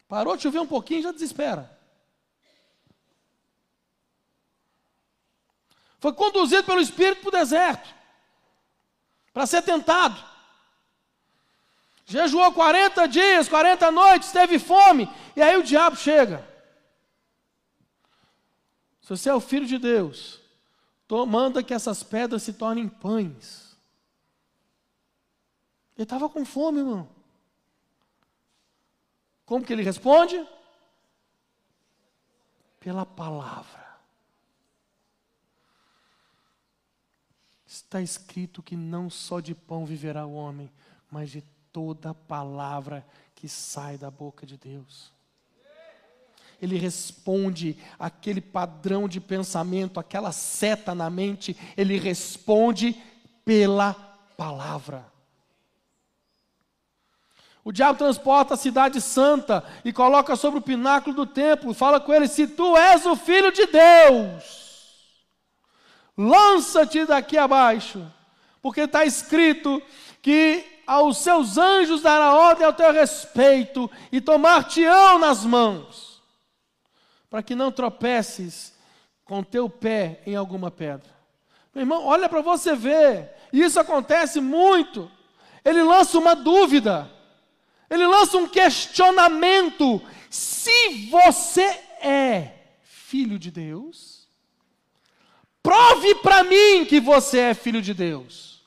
Parou 0.10 0.36
de 0.36 0.44
chover 0.44 0.60
um 0.60 0.68
pouquinho, 0.68 1.04
já 1.04 1.14
desespera. 1.14 1.80
Foi 6.00 6.12
conduzido 6.12 6.66
pelo 6.66 6.82
Espírito 6.82 7.22
para 7.22 7.30
o 7.30 7.32
deserto, 7.32 7.96
para 9.32 9.46
ser 9.46 9.62
tentado. 9.62 10.22
Jejuou 12.06 12.52
40 12.52 13.08
dias, 13.08 13.48
40 13.48 13.90
noites, 13.90 14.34
teve 14.34 14.60
fome, 14.60 15.08
e 15.34 15.42
aí 15.42 15.56
o 15.56 15.64
diabo 15.64 15.96
chega. 15.96 16.46
Se 19.02 19.10
você 19.10 19.30
é 19.30 19.34
o 19.34 19.40
filho 19.40 19.66
de 19.66 19.78
Deus, 19.78 20.41
manda 21.28 21.64
que 21.64 21.74
essas 21.74 22.04
pedras 22.04 22.44
se 22.44 22.54
tornem 22.54 22.88
pães. 22.88 23.78
Ele 25.96 26.04
estava 26.04 26.30
com 26.30 26.46
fome, 26.46 26.80
irmão. 26.80 27.10
Como 29.46 29.66
que 29.66 29.74
ele 29.74 29.84
responde? 29.84 30.48
Pela 32.80 33.06
palavra. 33.06 33.82
Está 37.66 38.02
escrito 38.02 38.64
que 38.64 38.76
não 38.76 39.10
só 39.10 39.40
de 39.40 39.54
pão 39.54 39.86
viverá 39.86 40.26
o 40.26 40.34
homem, 40.34 40.72
mas 41.10 41.30
de 41.30 41.42
toda 41.72 42.14
palavra 42.14 43.06
que 43.36 43.48
sai 43.48 43.98
da 43.98 44.10
boca 44.10 44.46
de 44.46 44.58
Deus 44.58 45.12
ele 46.62 46.78
responde 46.78 47.76
aquele 47.98 48.40
padrão 48.40 49.08
de 49.08 49.20
pensamento, 49.20 50.00
aquela 50.00 50.32
seta 50.32 50.94
na 50.94 51.10
mente, 51.10 51.58
ele 51.76 51.98
responde 51.98 52.96
pela 53.44 53.94
palavra. 54.38 55.10
O 57.64 57.72
diabo 57.72 57.98
transporta 57.98 58.54
a 58.54 58.58
cidade 58.58 59.02
santa 59.02 59.64
e 59.84 59.92
coloca 59.92 60.36
sobre 60.36 60.60
o 60.60 60.64
pináculo 60.64 61.16
do 61.16 61.26
templo, 61.26 61.74
fala 61.74 62.00
com 62.00 62.14
ele: 62.14 62.28
Se 62.28 62.48
tu 62.48 62.78
és 62.78 63.06
o 63.06 63.16
filho 63.16 63.52
de 63.52 63.66
Deus, 63.66 64.44
lança-te 66.16 67.06
daqui 67.06 67.38
abaixo, 67.38 68.06
porque 68.62 68.82
está 68.82 69.04
escrito 69.04 69.82
que 70.22 70.64
aos 70.86 71.18
seus 71.18 71.58
anjos 71.58 72.02
dará 72.02 72.34
ordem 72.34 72.66
ao 72.66 72.74
teu 72.74 72.92
respeito 72.92 73.90
e 74.12 74.20
tomar-te-ão 74.22 75.18
nas 75.18 75.44
mãos 75.44 76.11
para 77.32 77.42
que 77.42 77.56
não 77.56 77.72
tropeces 77.72 78.74
com 79.24 79.42
teu 79.42 79.70
pé 79.70 80.22
em 80.26 80.36
alguma 80.36 80.70
pedra. 80.70 81.10
Meu 81.74 81.84
irmão, 81.84 82.06
olha 82.06 82.28
para 82.28 82.42
você 82.42 82.76
ver, 82.76 83.32
isso 83.54 83.80
acontece 83.80 84.42
muito. 84.42 85.10
Ele 85.64 85.82
lança 85.82 86.20
uma 86.20 86.36
dúvida, 86.36 87.10
ele 87.90 88.06
lança 88.06 88.38
um 88.38 88.50
questionamento. 88.50 90.02
Se 90.30 91.08
você 91.10 91.64
é 92.02 92.52
filho 92.84 93.40
de 93.40 93.50
Deus, 93.50 94.28
prove 95.64 96.16
para 96.16 96.44
mim 96.44 96.84
que 96.86 97.00
você 97.00 97.40
é 97.40 97.54
filho 97.54 97.82
de 97.82 97.94
Deus. 97.94 98.62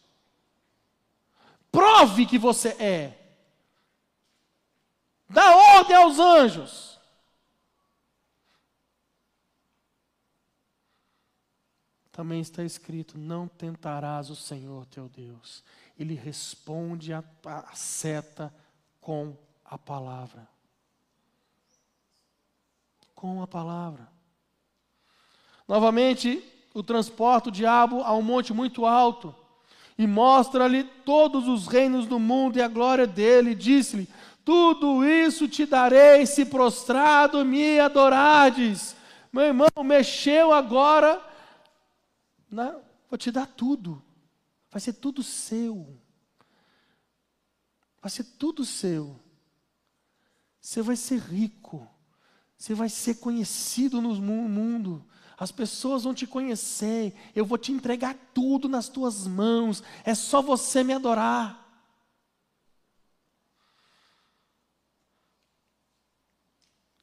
Prove 1.71 2.25
que 2.25 2.39
você 2.39 2.69
é. 2.79 3.13
Dá 5.29 5.55
ordem 5.77 5.97
aos 5.97 6.19
anjos. 6.19 6.94
Também 12.15 12.41
está 12.41 12.63
escrito: 12.63 13.19
Não 13.19 13.49
tentarás 13.49 14.31
o 14.31 14.37
Senhor 14.37 14.87
teu 14.87 15.09
Deus. 15.09 15.65
Ele 15.99 16.15
responde 16.15 17.13
a, 17.13 17.23
a 17.45 17.75
seta 17.75 18.55
com 19.01 19.37
a 19.65 19.77
palavra. 19.77 20.49
Com 23.15 23.43
a 23.43 23.47
palavra. 23.49 24.09
Novamente, 25.67 26.43
o 26.73 26.83
transporta 26.83 27.49
o 27.49 27.53
diabo 27.53 28.03
a 28.03 28.15
um 28.15 28.23
monte 28.23 28.53
muito 28.53 28.87
alto 28.87 29.35
e 29.99 30.07
mostra-lhe 30.07 30.85
todos 30.85 31.49
os 31.49 31.67
reinos 31.67 32.07
do 32.07 32.19
mundo 32.19 32.59
e 32.59 32.63
a 32.63 32.69
glória 32.69 33.09
dele. 33.09 33.57
Disse-lhe: 33.57 34.09
Tudo 34.45 35.05
isso 35.05 35.49
te 35.49 35.67
darei 35.67 36.27
se 36.27 36.45
prostrado 36.45 37.45
me 37.45 37.81
adorardes. 37.81 38.95
Meu 39.33 39.47
irmão, 39.47 39.69
mexeu 39.83 40.53
agora 40.53 41.34
não, 42.51 42.83
vou 43.09 43.19
te 43.19 43.31
dar 43.31 43.47
tudo. 43.47 44.03
Vai 44.71 44.81
ser 44.81 44.95
tudo 44.95 45.23
seu. 45.23 45.99
Vai 48.01 48.11
ser 48.11 48.25
tudo 48.25 48.65
seu. 48.65 49.19
Você 50.61 50.83
vai 50.83 50.97
ser 50.97 51.21
rico. 51.21 51.89
Você 52.57 52.75
vai 52.75 52.89
ser 52.89 53.17
conhecido 53.17 54.01
no 54.01 54.15
mundo. 54.15 55.05
As 55.39 55.53
pessoas 55.53 56.05
vão 56.05 56.15
te 56.15 56.27
conhecer. 56.27 57.15
Eu 57.35 57.45
vou 57.45 57.59
te 57.59 57.73
entregar 57.73 58.17
tudo 58.35 58.69
nas 58.69 58.89
tuas 58.89 59.27
mãos. 59.27 59.83
É 60.05 60.15
só 60.15 60.43
você 60.43 60.83
me 60.83 60.93
adorar. 60.93 61.61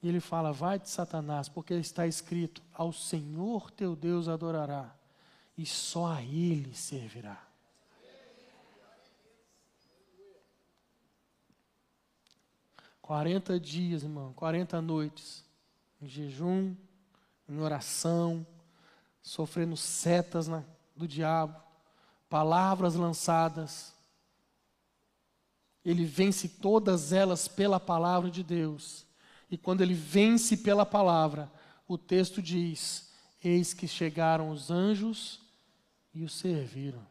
E 0.03 0.07
ele 0.07 0.19
fala: 0.19 0.51
Vai 0.51 0.79
de 0.79 0.89
Satanás, 0.89 1.47
porque 1.47 1.73
está 1.75 2.07
escrito: 2.07 2.61
Ao 2.73 2.91
Senhor 2.91 3.71
teu 3.71 3.95
Deus 3.95 4.27
adorará 4.27 5.00
e 5.61 5.65
só 5.65 6.07
a 6.07 6.23
Ele 6.23 6.73
servirá. 6.73 7.39
Quarenta 12.99 13.59
dias, 13.59 14.01
irmão, 14.01 14.33
quarenta 14.33 14.81
noites, 14.81 15.43
em 16.01 16.07
jejum, 16.07 16.75
em 17.47 17.59
oração, 17.59 18.47
sofrendo 19.21 19.77
setas 19.77 20.47
na, 20.47 20.63
do 20.95 21.07
diabo, 21.07 21.61
palavras 22.27 22.95
lançadas. 22.95 23.93
Ele 25.85 26.05
vence 26.05 26.47
todas 26.47 27.11
elas 27.13 27.47
pela 27.47 27.79
palavra 27.79 28.31
de 28.31 28.41
Deus. 28.41 29.05
E 29.49 29.57
quando 29.57 29.81
ele 29.81 29.93
vence 29.93 30.57
pela 30.57 30.87
palavra, 30.87 31.51
o 31.87 31.99
texto 31.99 32.41
diz: 32.41 33.11
Eis 33.43 33.73
que 33.73 33.87
chegaram 33.87 34.49
os 34.49 34.71
anjos 34.71 35.40
e 36.13 36.23
o 36.23 36.29
serviram. 36.29 37.05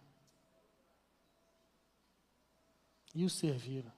E 3.14 3.24
o 3.24 3.30
serviram. 3.30 3.92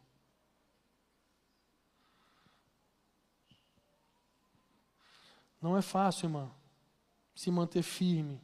Não 5.60 5.76
é 5.76 5.82
fácil, 5.82 6.26
irmão, 6.26 6.52
se 7.34 7.50
manter 7.50 7.82
firme. 7.82 8.40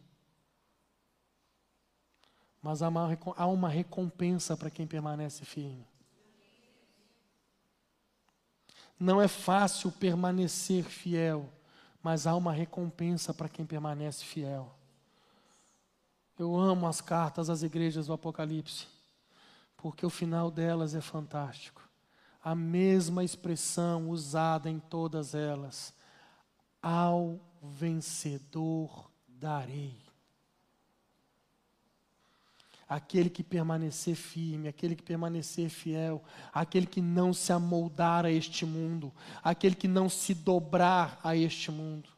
Mas 2.62 2.80
há 2.80 2.88
uma, 2.88 3.18
há 3.36 3.46
uma 3.46 3.68
recompensa 3.68 4.56
para 4.56 4.70
quem 4.70 4.86
permanece 4.86 5.44
firme. 5.44 5.86
Não 8.98 9.20
é 9.22 9.28
fácil 9.28 9.92
permanecer 9.92 10.84
fiel, 10.84 11.52
mas 12.02 12.26
há 12.26 12.34
uma 12.34 12.52
recompensa 12.52 13.32
para 13.32 13.48
quem 13.48 13.64
permanece 13.64 14.24
fiel. 14.24 14.77
Eu 16.38 16.56
amo 16.56 16.86
as 16.86 17.00
cartas 17.00 17.50
às 17.50 17.62
igrejas 17.62 18.06
do 18.06 18.12
Apocalipse, 18.12 18.86
porque 19.76 20.06
o 20.06 20.10
final 20.10 20.50
delas 20.50 20.94
é 20.94 21.00
fantástico. 21.00 21.82
A 22.42 22.54
mesma 22.54 23.24
expressão 23.24 24.08
usada 24.10 24.70
em 24.70 24.78
todas 24.78 25.34
elas: 25.34 25.92
ao 26.80 27.40
vencedor 27.60 29.10
darei 29.26 30.08
aquele 32.88 33.28
que 33.28 33.44
permanecer 33.44 34.16
firme, 34.16 34.66
aquele 34.66 34.96
que 34.96 35.02
permanecer 35.02 35.68
fiel, 35.68 36.24
aquele 36.52 36.86
que 36.86 37.02
não 37.02 37.34
se 37.34 37.52
amoldar 37.52 38.24
a 38.24 38.30
este 38.30 38.64
mundo, 38.64 39.12
aquele 39.44 39.74
que 39.74 39.86
não 39.86 40.08
se 40.08 40.32
dobrar 40.32 41.20
a 41.22 41.36
este 41.36 41.70
mundo. 41.70 42.08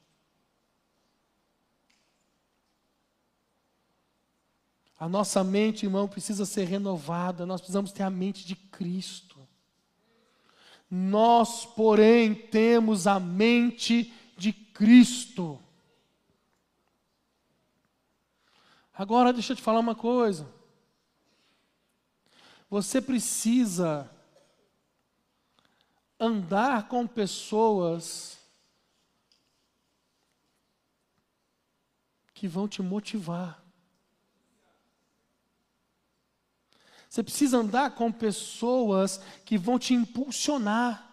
A 5.01 5.09
nossa 5.09 5.43
mente, 5.43 5.87
irmão, 5.87 6.07
precisa 6.07 6.45
ser 6.45 6.65
renovada, 6.65 7.47
nós 7.47 7.63
precisamos 7.63 7.91
ter 7.91 8.03
a 8.03 8.11
mente 8.11 8.47
de 8.47 8.55
Cristo. 8.55 9.39
Nós, 10.91 11.65
porém, 11.65 12.35
temos 12.35 13.07
a 13.07 13.19
mente 13.19 14.13
de 14.37 14.53
Cristo. 14.53 15.59
Agora, 18.93 19.33
deixa 19.33 19.55
eu 19.55 19.57
te 19.57 19.63
falar 19.63 19.81
uma 19.81 19.95
coisa. 19.95 20.47
Você 22.69 23.01
precisa 23.01 24.11
andar 26.19 26.89
com 26.89 27.07
pessoas 27.07 28.39
que 32.35 32.47
vão 32.47 32.69
te 32.69 32.83
motivar. 32.83 33.60
Você 37.11 37.25
precisa 37.25 37.59
andar 37.59 37.91
com 37.97 38.13
pessoas 38.13 39.21
que 39.45 39.59
vão 39.59 39.81
te 39.81 39.93
impulsionar. 39.93 41.09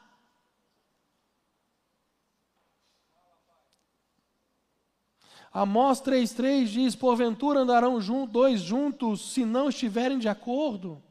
Amós 5.51 5.99
3,3 5.99 6.65
diz: 6.65 6.95
Porventura 6.95 7.61
andarão 7.61 7.97
dois 8.27 8.61
juntos 8.61 9.33
se 9.33 9.43
não 9.43 9.69
estiverem 9.69 10.19
de 10.19 10.29
acordo. 10.29 11.01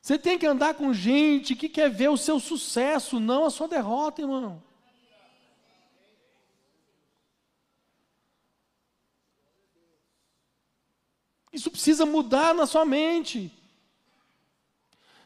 Você 0.00 0.18
tem 0.18 0.38
que 0.38 0.46
andar 0.46 0.72
com 0.72 0.94
gente 0.94 1.54
que 1.54 1.68
quer 1.68 1.90
ver 1.90 2.08
o 2.08 2.16
seu 2.16 2.40
sucesso, 2.40 3.20
não 3.20 3.44
a 3.44 3.50
sua 3.50 3.68
derrota, 3.68 4.22
irmão. 4.22 4.62
Isso 11.58 11.72
precisa 11.72 12.06
mudar 12.06 12.54
na 12.54 12.66
sua 12.66 12.84
mente. 12.84 13.52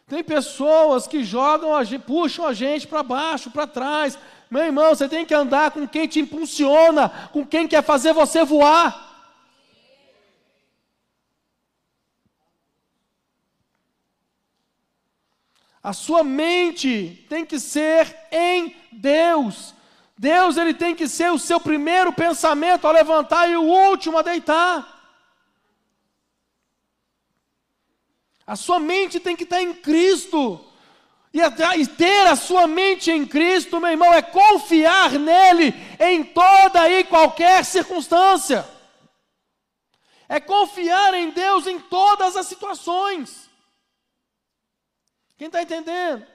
Tem 0.06 0.24
pessoas 0.24 1.06
que 1.06 1.22
jogam, 1.22 1.76
a 1.76 1.84
gente, 1.84 2.00
puxam 2.00 2.46
a 2.46 2.54
gente 2.54 2.86
para 2.86 3.02
baixo, 3.02 3.50
para 3.50 3.66
trás. 3.66 4.18
Meu 4.50 4.62
irmão, 4.62 4.94
você 4.94 5.06
tem 5.10 5.26
que 5.26 5.34
andar 5.34 5.72
com 5.72 5.86
quem 5.86 6.08
te 6.08 6.20
impulsiona, 6.20 7.10
com 7.34 7.44
quem 7.44 7.68
quer 7.68 7.82
fazer 7.84 8.14
você 8.14 8.46
voar. 8.46 9.10
A 15.82 15.92
sua 15.92 16.24
mente 16.24 17.26
tem 17.28 17.44
que 17.44 17.60
ser 17.60 18.16
em 18.30 18.74
Deus. 18.90 19.74
Deus 20.16 20.56
ele 20.56 20.72
tem 20.72 20.94
que 20.94 21.06
ser 21.08 21.30
o 21.30 21.38
seu 21.38 21.60
primeiro 21.60 22.10
pensamento 22.10 22.86
a 22.86 22.92
levantar 22.92 23.50
e 23.50 23.56
o 23.56 23.64
último 23.64 24.16
a 24.16 24.22
deitar. 24.22 24.91
A 28.46 28.56
sua 28.56 28.78
mente 28.78 29.20
tem 29.20 29.36
que 29.36 29.44
estar 29.44 29.62
em 29.62 29.74
Cristo. 29.74 30.64
E 31.32 31.86
ter 31.86 32.26
a 32.26 32.36
sua 32.36 32.66
mente 32.66 33.10
em 33.10 33.26
Cristo, 33.26 33.80
meu 33.80 33.90
irmão, 33.90 34.12
é 34.12 34.20
confiar 34.20 35.12
nele 35.12 35.72
em 35.98 36.22
toda 36.24 36.90
e 36.90 37.04
qualquer 37.04 37.64
circunstância. 37.64 38.68
É 40.28 40.38
confiar 40.40 41.14
em 41.14 41.30
Deus 41.30 41.66
em 41.66 41.80
todas 41.80 42.36
as 42.36 42.46
situações. 42.46 43.48
Quem 45.38 45.46
está 45.46 45.62
entendendo? 45.62 46.26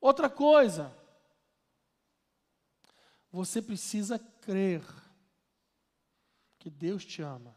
Outra 0.00 0.30
coisa, 0.30 0.96
você 3.32 3.60
precisa 3.60 4.20
crer 4.40 4.84
que 6.60 6.70
Deus 6.70 7.04
te 7.04 7.22
ama. 7.22 7.55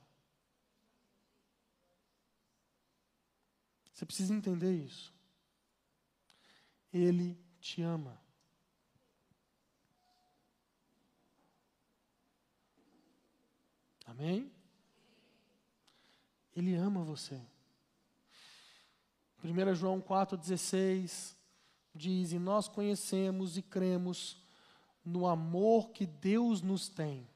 Você 3.99 4.05
precisa 4.05 4.33
entender 4.33 4.71
isso. 4.71 5.13
Ele 6.93 7.37
te 7.59 7.81
ama. 7.81 8.17
Amém? 14.05 14.49
Ele 16.55 16.75
ama 16.75 17.03
você. 17.03 17.41
1 19.43 19.75
João 19.75 20.01
4,16 20.01 21.35
diz: 21.93 22.31
E 22.31 22.39
nós 22.39 22.69
conhecemos 22.69 23.57
e 23.57 23.61
cremos 23.61 24.41
no 25.03 25.27
amor 25.27 25.89
que 25.89 26.05
Deus 26.05 26.61
nos 26.61 26.87
tem. 26.87 27.29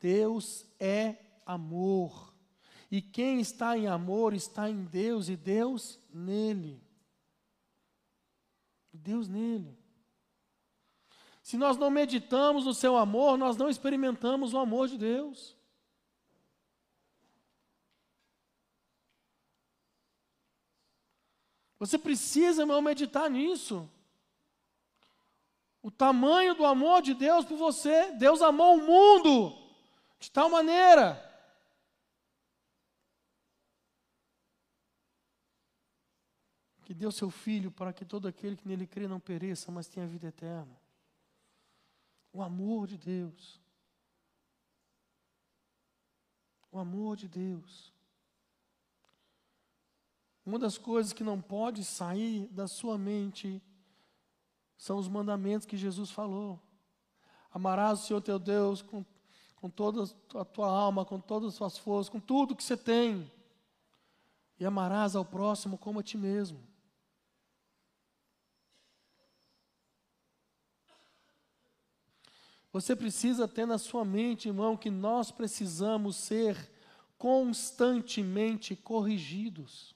Deus 0.00 0.66
é 0.80 1.14
amor. 1.46 2.29
E 2.90 3.00
quem 3.00 3.40
está 3.40 3.78
em 3.78 3.86
amor 3.86 4.34
está 4.34 4.68
em 4.68 4.84
Deus 4.84 5.28
e 5.28 5.36
Deus 5.36 5.98
nele. 6.12 6.82
Deus 8.92 9.28
nele. 9.28 9.78
Se 11.42 11.56
nós 11.56 11.76
não 11.76 11.90
meditamos 11.90 12.64
no 12.64 12.74
seu 12.74 12.96
amor, 12.96 13.38
nós 13.38 13.56
não 13.56 13.68
experimentamos 13.68 14.52
o 14.52 14.58
amor 14.58 14.88
de 14.88 14.98
Deus. 14.98 15.56
Você 21.78 21.98
precisa, 21.98 22.62
irmão, 22.62 22.82
meditar 22.82 23.30
nisso. 23.30 23.90
O 25.82 25.90
tamanho 25.90 26.54
do 26.54 26.66
amor 26.66 27.00
de 27.00 27.14
Deus 27.14 27.46
por 27.46 27.56
você. 27.56 28.12
Deus 28.12 28.42
amou 28.42 28.76
o 28.76 28.86
mundo 28.86 29.56
de 30.18 30.30
tal 30.30 30.50
maneira. 30.50 31.26
Que 36.84 36.89
deu 37.00 37.10
seu 37.10 37.30
filho 37.30 37.70
para 37.70 37.94
que 37.94 38.04
todo 38.04 38.28
aquele 38.28 38.54
que 38.54 38.68
nele 38.68 38.86
crê 38.86 39.08
não 39.08 39.18
pereça, 39.18 39.72
mas 39.72 39.88
tenha 39.88 40.06
vida 40.06 40.28
eterna. 40.28 40.78
O 42.30 42.42
amor 42.42 42.86
de 42.86 42.98
Deus. 42.98 43.58
O 46.70 46.78
amor 46.78 47.16
de 47.16 47.26
Deus. 47.26 47.90
Uma 50.44 50.58
das 50.58 50.76
coisas 50.76 51.14
que 51.14 51.24
não 51.24 51.40
pode 51.40 51.82
sair 51.84 52.46
da 52.48 52.68
sua 52.68 52.98
mente 52.98 53.62
são 54.76 54.98
os 54.98 55.08
mandamentos 55.08 55.66
que 55.66 55.78
Jesus 55.78 56.10
falou. 56.10 56.60
Amarás 57.50 58.00
o 58.00 58.06
Senhor 58.06 58.20
teu 58.20 58.38
Deus 58.38 58.82
com, 58.82 59.02
com 59.56 59.70
toda 59.70 60.04
a 60.34 60.44
tua 60.44 60.68
alma, 60.68 61.06
com 61.06 61.18
todas 61.18 61.48
as 61.48 61.54
suas 61.54 61.78
forças, 61.78 62.10
com 62.10 62.20
tudo 62.20 62.54
que 62.54 62.62
você 62.62 62.76
tem. 62.76 63.32
E 64.58 64.66
amarás 64.66 65.16
ao 65.16 65.24
próximo 65.24 65.78
como 65.78 66.00
a 66.00 66.02
ti 66.02 66.18
mesmo. 66.18 66.69
Você 72.72 72.94
precisa 72.94 73.48
ter 73.48 73.66
na 73.66 73.78
sua 73.78 74.04
mente, 74.04 74.48
irmão, 74.48 74.76
que 74.76 74.90
nós 74.90 75.30
precisamos 75.30 76.16
ser 76.16 76.70
constantemente 77.18 78.76
corrigidos. 78.76 79.94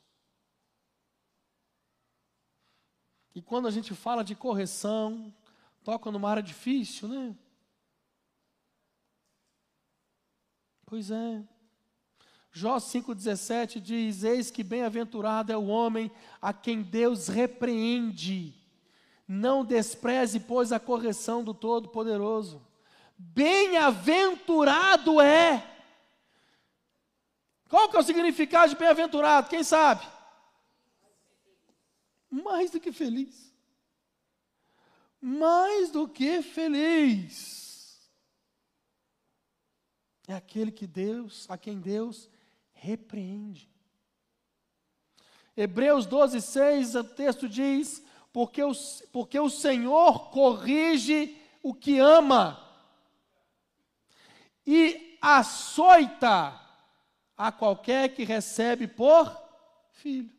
E 3.34 3.40
quando 3.40 3.66
a 3.66 3.70
gente 3.70 3.94
fala 3.94 4.24
de 4.24 4.34
correção, 4.34 5.34
toca 5.82 6.10
numa 6.10 6.30
área 6.30 6.42
difícil, 6.42 7.08
né? 7.08 7.36
Pois 10.84 11.10
é. 11.10 11.42
Jó 12.52 12.76
5,17 12.76 13.80
diz: 13.80 14.22
Eis 14.22 14.50
que 14.50 14.62
bem-aventurado 14.62 15.52
é 15.52 15.56
o 15.56 15.66
homem 15.66 16.10
a 16.40 16.52
quem 16.52 16.82
Deus 16.82 17.26
repreende. 17.26 18.63
Não 19.26 19.64
despreze, 19.64 20.38
pois, 20.38 20.72
a 20.72 20.78
correção 20.78 21.42
do 21.42 21.54
Todo-Poderoso. 21.54 22.62
Bem-aventurado 23.16 25.20
é. 25.20 25.70
Qual 27.68 27.88
que 27.88 27.96
é 27.96 28.00
o 28.00 28.04
significado 28.04 28.70
de 28.70 28.78
bem-aventurado? 28.78 29.48
Quem 29.48 29.64
sabe? 29.64 30.06
Mais 32.30 32.70
do 32.70 32.80
que 32.80 32.92
feliz. 32.92 33.52
Mais 35.20 35.90
do 35.90 36.06
que 36.06 36.42
feliz. 36.42 37.64
É 40.26 40.34
aquele 40.34 40.70
que 40.70 40.86
Deus, 40.86 41.46
a 41.48 41.56
quem 41.56 41.80
Deus 41.80 42.28
repreende. 42.72 43.70
Hebreus 45.56 46.06
12, 46.06 46.40
6, 46.40 46.94
o 46.94 47.04
texto 47.04 47.48
diz: 47.48 48.02
porque 48.34 48.64
o, 48.64 48.72
porque 49.12 49.38
o 49.38 49.48
Senhor 49.48 50.28
corrige 50.30 51.40
o 51.62 51.72
que 51.72 52.00
ama 52.00 52.60
e 54.66 55.16
açoita 55.22 56.60
a 57.36 57.52
qualquer 57.52 58.12
que 58.12 58.24
recebe 58.24 58.88
por 58.88 59.32
filho. 59.92 60.34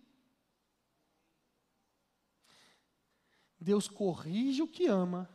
Deus 3.57 3.87
corrige 3.87 4.61
o 4.61 4.67
que 4.67 4.87
ama 4.87 5.29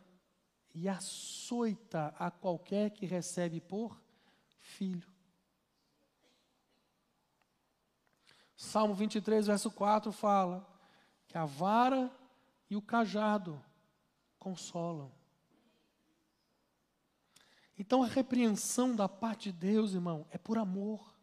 e 0.74 0.86
açoita 0.86 2.14
a 2.18 2.30
qualquer 2.30 2.90
que 2.90 3.06
recebe 3.06 3.58
por 3.58 3.98
filho. 4.60 5.10
Salmo 8.54 8.92
23, 8.92 9.46
verso 9.46 9.70
4 9.70 10.12
fala 10.12 10.68
que 11.26 11.38
a 11.38 11.46
vara 11.46 12.19
e 12.70 12.76
o 12.76 12.80
cajado 12.80 13.60
consolam. 14.38 15.12
Então 17.76 18.02
a 18.02 18.06
repreensão 18.06 18.94
da 18.94 19.08
parte 19.08 19.50
de 19.50 19.58
Deus, 19.58 19.92
irmão, 19.92 20.26
é 20.30 20.38
por 20.38 20.56
amor. 20.56 21.14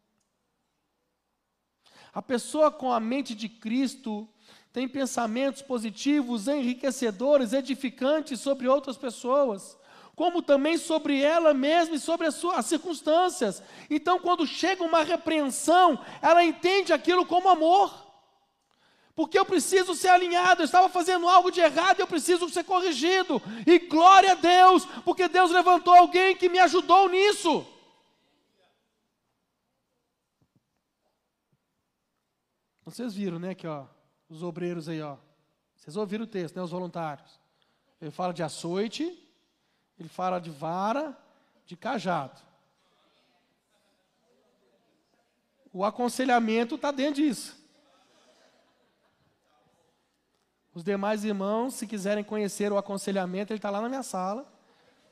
A 2.13 2.21
pessoa 2.21 2.71
com 2.71 2.91
a 2.91 2.99
mente 2.99 3.33
de 3.33 3.47
Cristo 3.47 4.27
tem 4.73 4.87
pensamentos 4.87 5.61
positivos, 5.61 6.47
enriquecedores, 6.47 7.53
edificantes 7.53 8.41
sobre 8.41 8.67
outras 8.67 8.97
pessoas, 8.97 9.77
como 10.15 10.41
também 10.41 10.79
sobre 10.79 11.21
ela 11.21 11.53
mesma 11.53 11.95
e 11.95 11.99
sobre 11.99 12.25
as, 12.25 12.35
suas, 12.35 12.57
as 12.57 12.65
circunstâncias. 12.65 13.61
Então, 13.87 14.19
quando 14.19 14.47
chega 14.47 14.83
uma 14.83 15.03
repreensão, 15.03 16.03
ela 16.21 16.43
entende 16.43 16.91
aquilo 16.91 17.25
como 17.25 17.49
amor. 17.49 18.06
Porque 19.17 19.39
eu 19.39 19.43
preciso 19.43 19.95
ser 19.95 20.09
alinhado, 20.09 20.61
eu 20.61 20.65
estava 20.65 20.87
fazendo 20.89 21.27
algo 21.27 21.49
de 21.49 21.59
errado, 21.59 21.99
eu 21.99 22.05
preciso 22.05 22.47
ser 22.49 22.63
corrigido. 22.63 23.41
E 23.65 23.79
glória 23.79 24.33
a 24.33 24.35
Deus, 24.35 24.85
porque 25.03 25.27
Deus 25.27 25.49
levantou 25.49 25.95
alguém 25.95 26.35
que 26.35 26.47
me 26.47 26.59
ajudou 26.59 27.09
nisso. 27.09 27.65
Vocês 32.85 33.15
viram, 33.15 33.39
né, 33.39 33.55
que 33.55 33.65
ó, 33.65 33.87
os 34.29 34.43
obreiros 34.43 34.87
aí, 34.87 35.01
ó. 35.01 35.17
Vocês 35.75 35.97
ouviram 35.97 36.25
o 36.25 36.27
texto, 36.27 36.55
né, 36.55 36.61
os 36.61 36.69
voluntários. 36.69 37.39
Ele 37.99 38.11
fala 38.11 38.31
de 38.31 38.43
açoite, 38.43 39.03
ele 39.97 40.09
fala 40.09 40.37
de 40.37 40.51
vara, 40.51 41.17
de 41.65 41.75
cajado. 41.75 42.39
O 45.73 45.83
aconselhamento 45.83 46.75
está 46.75 46.91
dentro 46.91 47.15
disso. 47.15 47.57
Os 50.77 50.83
demais 50.83 51.23
irmãos, 51.23 51.73
se 51.73 51.87
quiserem 51.87 52.23
conhecer 52.23 52.71
o 52.71 52.77
aconselhamento, 52.77 53.51
ele 53.51 53.57
está 53.57 53.71
lá 53.71 53.81
na 53.81 53.89
minha 53.89 54.03
sala. 54.03 54.45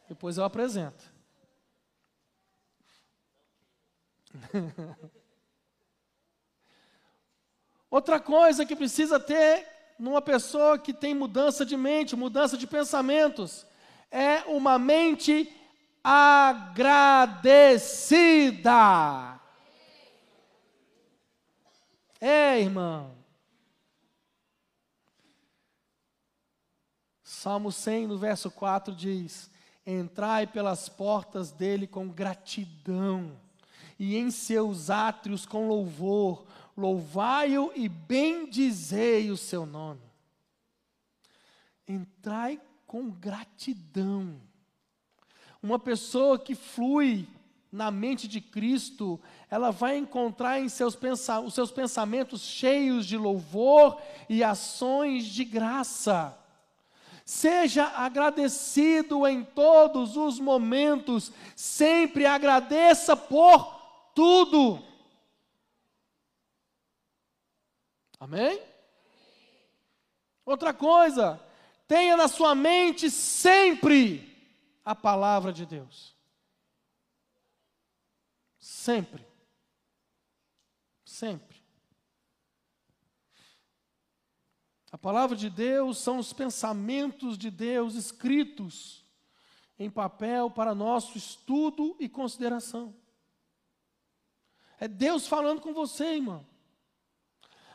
Depois 0.07 0.37
eu 0.37 0.43
apresento. 0.43 1.11
Outra 7.89 8.19
coisa 8.19 8.63
que 8.63 8.75
precisa 8.75 9.19
ter 9.19 9.67
numa 9.97 10.21
pessoa 10.21 10.77
que 10.77 10.93
tem 10.93 11.15
mudança 11.15 11.65
de 11.65 11.75
mente, 11.75 12.15
mudança 12.15 12.55
de 12.55 12.67
pensamentos, 12.67 13.65
é 14.11 14.41
uma 14.41 14.77
mente 14.77 15.51
agradecida. 16.03 17.01
É, 22.21 22.59
irmão. 22.61 23.24
Salmo 27.45 27.71
100, 27.71 28.07
no 28.07 28.17
verso 28.17 28.49
4 28.49 28.91
diz: 28.95 29.51
Entrai 29.85 30.47
pelas 30.47 30.89
portas 30.89 31.51
dele 31.51 31.85
com 31.85 32.09
gratidão, 32.09 33.39
e 33.99 34.17
em 34.17 34.31
seus 34.31 34.89
átrios 34.89 35.45
com 35.45 35.67
louvor 35.67 36.43
louvai-o 36.75 37.71
e 37.75 37.87
bendizei 37.87 39.29
o 39.29 39.37
seu 39.37 39.63
nome. 39.63 40.01
Entrai 41.87 42.59
com 42.87 43.11
gratidão. 43.11 44.41
Uma 45.61 45.77
pessoa 45.77 46.39
que 46.39 46.55
flui 46.55 47.27
na 47.71 47.91
mente 47.91 48.27
de 48.27 48.41
Cristo, 48.41 49.21
ela 49.51 49.69
vai 49.69 49.97
encontrar 49.97 50.59
em 50.59 50.67
seus 50.67 50.97
os 51.45 51.53
seus 51.53 51.69
pensamentos 51.69 52.41
cheios 52.41 53.05
de 53.05 53.15
louvor 53.15 54.01
e 54.27 54.43
ações 54.43 55.25
de 55.25 55.45
graça. 55.45 56.35
Seja 57.25 57.87
agradecido 57.87 59.25
em 59.25 59.43
todos 59.43 60.15
os 60.15 60.39
momentos, 60.39 61.31
sempre 61.55 62.23
agradeça 62.23 63.17
por 63.17 64.11
tudo. 64.13 64.79
Amém? 68.19 68.61
Outra 70.45 70.71
coisa, 70.71 71.41
tenha 71.87 72.15
na 72.15 72.27
sua 72.27 72.53
mente 72.53 73.09
sempre 73.09 74.31
a 74.85 74.93
palavra 74.93 75.51
de 75.51 75.65
Deus. 75.65 76.15
Sempre. 78.59 79.25
Sempre. 81.03 81.54
A 84.95 84.97
palavra 84.97 85.35
de 85.35 85.49
Deus 85.49 85.97
são 85.97 86.19
os 86.19 86.31
pensamentos 86.31 87.37
de 87.37 87.51
Deus 87.51 87.95
escritos 87.95 89.03
em 89.77 89.89
papel 89.89 90.49
para 90.49 90.73
nosso 90.73 91.17
estudo 91.17 91.97
e 91.99 92.07
consideração. 92.07 92.95
É 94.79 94.87
Deus 94.87 95.27
falando 95.27 95.59
com 95.59 95.73
você, 95.73 96.13
irmão. 96.13 96.47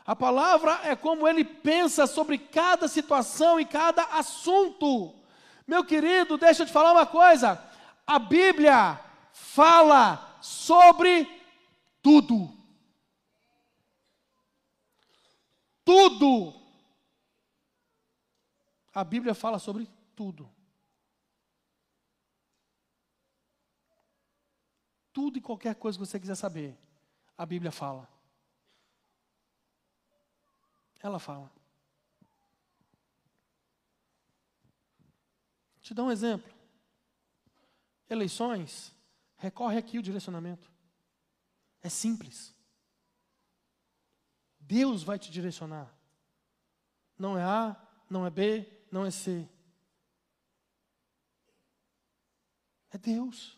A 0.03 0.15
palavra 0.15 0.79
é 0.83 0.95
como 0.95 1.27
ele 1.27 1.45
pensa 1.45 2.07
sobre 2.07 2.39
cada 2.39 2.87
situação 2.87 3.59
e 3.59 3.67
cada 3.67 4.03
assunto. 4.05 5.13
Meu 5.67 5.85
querido, 5.85 6.39
deixa 6.39 6.63
eu 6.63 6.65
te 6.65 6.73
falar 6.73 6.91
uma 6.91 7.05
coisa. 7.05 7.63
A 8.07 8.17
Bíblia 8.17 8.99
fala 9.31 10.39
sobre 10.41 11.29
tudo. 12.01 12.51
Tudo. 15.85 16.60
A 18.93 19.03
Bíblia 19.03 19.33
fala 19.33 19.57
sobre 19.57 19.87
tudo. 20.15 20.49
Tudo 25.13 25.37
e 25.37 25.41
qualquer 25.41 25.75
coisa 25.75 25.97
que 25.97 26.05
você 26.05 26.19
quiser 26.19 26.35
saber, 26.35 26.77
a 27.37 27.45
Bíblia 27.45 27.71
fala. 27.71 28.07
Ela 31.01 31.19
fala. 31.19 31.51
Te 35.81 35.93
dá 35.93 36.03
um 36.03 36.11
exemplo. 36.11 36.53
Eleições, 38.09 38.93
recorre 39.37 39.77
aqui 39.77 39.97
o 39.97 40.03
direcionamento. 40.03 40.71
É 41.81 41.89
simples. 41.89 42.53
Deus 44.59 45.03
vai 45.03 45.17
te 45.17 45.31
direcionar. 45.31 45.93
Não 47.17 47.37
é 47.37 47.43
A, 47.43 47.75
não 48.09 48.25
é 48.25 48.29
B, 48.29 48.80
não 48.91 49.05
é 49.05 49.11
C. 49.11 49.47
É 52.91 52.97
Deus. 52.97 53.57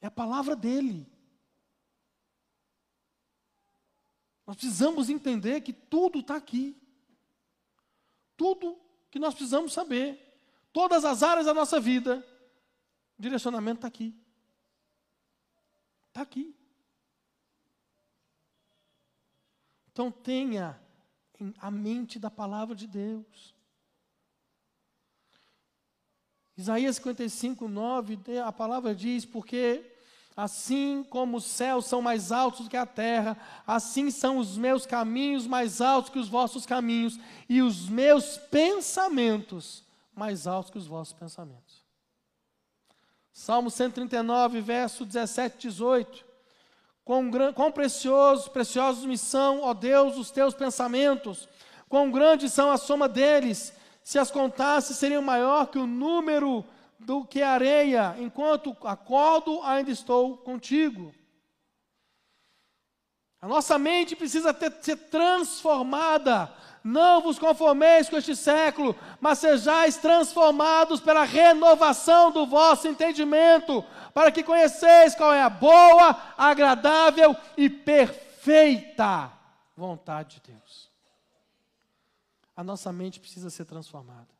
É 0.00 0.06
a 0.06 0.10
palavra 0.10 0.54
dele. 0.54 1.10
Nós 4.46 4.56
precisamos 4.56 5.08
entender 5.08 5.62
que 5.62 5.72
tudo 5.72 6.20
está 6.20 6.36
aqui. 6.36 6.76
tudo 8.36 8.78
que 9.10 9.18
nós 9.18 9.34
precisamos 9.34 9.72
saber. 9.72 10.24
Todas 10.72 11.04
as 11.04 11.22
áreas 11.22 11.46
da 11.46 11.54
nossa 11.54 11.80
vida. 11.80 12.24
O 13.18 13.22
direcionamento 13.22 13.78
está 13.78 13.88
aqui. 13.88 14.14
Está 16.08 16.22
aqui. 16.22 16.54
Então 19.90 20.12
tenha 20.12 20.80
a 21.60 21.70
mente 21.70 22.18
da 22.18 22.30
palavra 22.30 22.74
de 22.74 22.86
Deus. 22.86 23.54
Isaías 26.56 26.96
55, 26.96 27.68
9, 27.68 28.18
a 28.44 28.52
palavra 28.52 28.94
diz: 28.94 29.24
Porque 29.24 29.84
assim 30.36 31.04
como 31.08 31.36
os 31.36 31.44
céus 31.44 31.86
são 31.86 32.02
mais 32.02 32.30
altos 32.30 32.64
do 32.64 32.70
que 32.70 32.76
a 32.76 32.86
terra, 32.86 33.36
assim 33.66 34.10
são 34.10 34.38
os 34.38 34.56
meus 34.56 34.86
caminhos 34.86 35.46
mais 35.46 35.80
altos 35.80 36.10
que 36.10 36.18
os 36.18 36.28
vossos 36.28 36.66
caminhos, 36.66 37.18
e 37.48 37.62
os 37.62 37.88
meus 37.88 38.36
pensamentos 38.36 39.84
mais 40.14 40.46
altos 40.46 40.70
que 40.70 40.78
os 40.78 40.86
vossos 40.86 41.14
pensamentos. 41.14 41.84
Salmo 43.32 43.70
139, 43.70 44.60
verso 44.60 45.04
17 45.04 45.54
e 45.54 45.70
18. 45.70 46.27
Quão, 47.08 47.30
quão 47.54 47.72
preciosos, 47.72 48.48
preciosos 48.48 49.06
me 49.06 49.16
são, 49.16 49.62
ó 49.62 49.72
Deus, 49.72 50.18
os 50.18 50.30
teus 50.30 50.52
pensamentos, 50.52 51.48
quão 51.88 52.10
grandes 52.10 52.52
são 52.52 52.70
a 52.70 52.76
soma 52.76 53.08
deles 53.08 53.72
se 54.04 54.18
as 54.18 54.30
contasse, 54.30 54.94
seriam 54.94 55.22
maior 55.22 55.68
que 55.68 55.78
o 55.78 55.86
número 55.86 56.62
do 56.98 57.24
que 57.24 57.40
a 57.40 57.52
areia. 57.52 58.14
Enquanto 58.18 58.76
acordo, 58.84 59.62
ainda 59.62 59.90
estou 59.90 60.36
contigo. 60.36 61.14
A 63.40 63.48
nossa 63.48 63.78
mente 63.78 64.14
precisa 64.14 64.52
ter, 64.52 64.70
ser 64.82 64.96
transformada. 65.08 66.52
Não 66.82 67.20
vos 67.20 67.38
conformeis 67.38 68.08
com 68.08 68.16
este 68.16 68.34
século, 68.34 68.96
mas 69.20 69.38
sejais 69.38 69.96
transformados 69.96 71.00
pela 71.00 71.24
renovação 71.24 72.30
do 72.30 72.46
vosso 72.46 72.88
entendimento, 72.88 73.84
para 74.14 74.30
que 74.30 74.42
conheceis 74.42 75.14
qual 75.14 75.32
é 75.32 75.42
a 75.42 75.50
boa, 75.50 76.16
agradável 76.36 77.36
e 77.56 77.68
perfeita 77.68 79.32
vontade 79.76 80.40
de 80.40 80.52
Deus 80.52 80.88
a 82.58 82.64
nossa 82.64 82.92
mente 82.92 83.20
precisa 83.20 83.50
ser 83.50 83.64
transformada. 83.66 84.34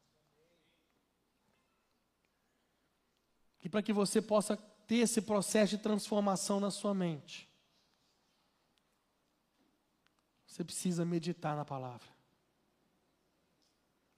E 3.62 3.68
para 3.68 3.80
que 3.80 3.92
você 3.92 4.20
possa 4.20 4.56
ter 4.88 4.96
esse 4.96 5.22
processo 5.22 5.76
de 5.76 5.78
transformação 5.78 6.58
na 6.58 6.68
sua 6.68 6.92
mente, 6.92 7.48
você 10.44 10.64
precisa 10.64 11.04
meditar 11.04 11.54
na 11.54 11.64
palavra. 11.64 12.08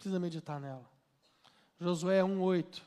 Precisa 0.01 0.19
meditar 0.19 0.59
nela. 0.59 0.91
Josué 1.79 2.25
1:8. 2.25 2.81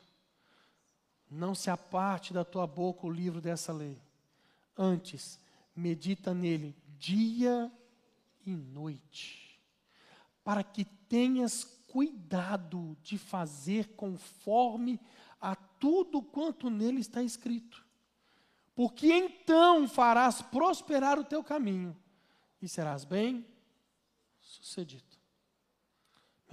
Não 1.30 1.54
se 1.54 1.70
aparte 1.70 2.34
da 2.34 2.44
tua 2.44 2.66
boca 2.66 3.06
o 3.06 3.10
livro 3.10 3.40
dessa 3.40 3.72
lei. 3.72 4.02
Antes, 4.76 5.38
medita 5.76 6.34
nele 6.34 6.74
dia 6.98 7.70
e 8.44 8.50
noite 8.56 9.60
para 10.42 10.64
que 10.64 10.84
tenhas 10.84 11.62
cuidado 11.86 12.96
de 13.00 13.16
fazer 13.16 13.94
conforme 13.94 15.00
a 15.40 15.54
tudo 15.54 16.20
quanto 16.20 16.68
nele 16.68 16.98
está 16.98 17.22
escrito. 17.22 17.86
Porque 18.74 19.06
então 19.06 19.86
farás 19.86 20.42
prosperar 20.42 21.16
o 21.16 21.24
teu 21.24 21.44
caminho 21.44 21.96
e 22.60 22.68
serás 22.68 23.04
bem 23.04 23.46
sucedido. 24.40 25.13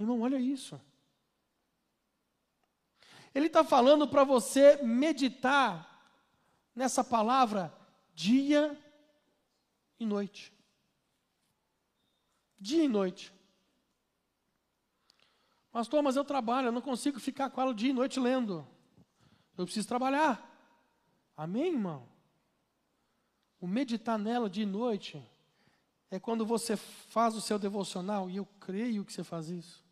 Irmão, 0.02 0.20
olha 0.20 0.38
isso. 0.38 0.80
Ele 3.32 3.46
está 3.46 3.62
falando 3.62 4.08
para 4.08 4.24
você 4.24 4.82
meditar 4.82 5.88
nessa 6.74 7.04
palavra 7.04 7.72
dia 8.12 8.76
e 10.00 10.04
noite. 10.04 10.52
Dia 12.58 12.82
e 12.84 12.88
noite. 12.88 13.32
Pastor, 15.70 16.02
mas 16.02 16.16
eu 16.16 16.24
trabalho, 16.24 16.68
eu 16.68 16.72
não 16.72 16.82
consigo 16.82 17.20
ficar 17.20 17.48
com 17.48 17.60
ela 17.60 17.72
dia 17.72 17.90
e 17.90 17.94
noite 17.94 18.18
lendo. 18.18 18.66
Eu 19.56 19.64
preciso 19.64 19.86
trabalhar. 19.86 20.48
Amém, 21.36 21.68
irmão? 21.74 22.08
O 23.60 23.68
meditar 23.68 24.18
nela 24.18 24.50
dia 24.50 24.64
e 24.64 24.66
noite 24.66 25.24
é 26.10 26.18
quando 26.18 26.44
você 26.44 26.76
faz 26.76 27.36
o 27.36 27.40
seu 27.40 27.58
devocional, 27.58 28.28
e 28.28 28.36
eu 28.36 28.44
creio 28.58 29.04
que 29.04 29.12
você 29.12 29.24
faz 29.24 29.48
isso. 29.48 29.82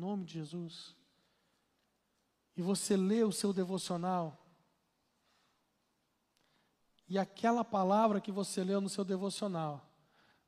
Nome 0.00 0.24
de 0.24 0.34
Jesus. 0.34 0.96
E 2.56 2.62
você 2.62 2.96
lê 2.96 3.22
o 3.22 3.32
seu 3.32 3.52
devocional. 3.52 4.36
E 7.08 7.18
aquela 7.18 7.64
palavra 7.64 8.20
que 8.20 8.32
você 8.32 8.62
leu 8.64 8.80
no 8.80 8.88
seu 8.88 9.04
devocional, 9.04 9.88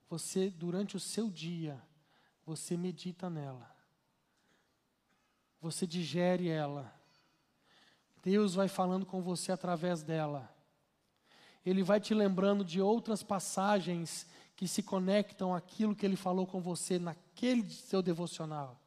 você, 0.09 0.49
durante 0.49 0.97
o 0.97 1.01
seu 1.01 1.29
dia, 1.29 1.83
você 2.45 2.77
medita 2.77 3.29
nela 3.29 3.73
você 5.63 5.87
digere 5.87 6.49
ela. 6.49 6.93
Deus 8.21 8.55
vai 8.55 8.67
falando 8.67 9.07
com 9.07 9.23
você 9.23 9.53
através 9.53 10.03
dela. 10.03 10.53
Ele 11.65 11.85
vai 11.85 12.01
te 12.01 12.13
lembrando 12.13 12.65
de 12.65 12.81
outras 12.81 13.23
passagens 13.23 14.27
que 14.57 14.67
se 14.67 14.83
conectam 14.83 15.55
àquilo 15.55 15.95
que 15.95 16.05
ele 16.05 16.17
falou 16.17 16.49
com 16.49 16.61
você 16.61 16.99
naquele 16.99 17.71
seu 17.71 18.03
devocional. 18.03 18.82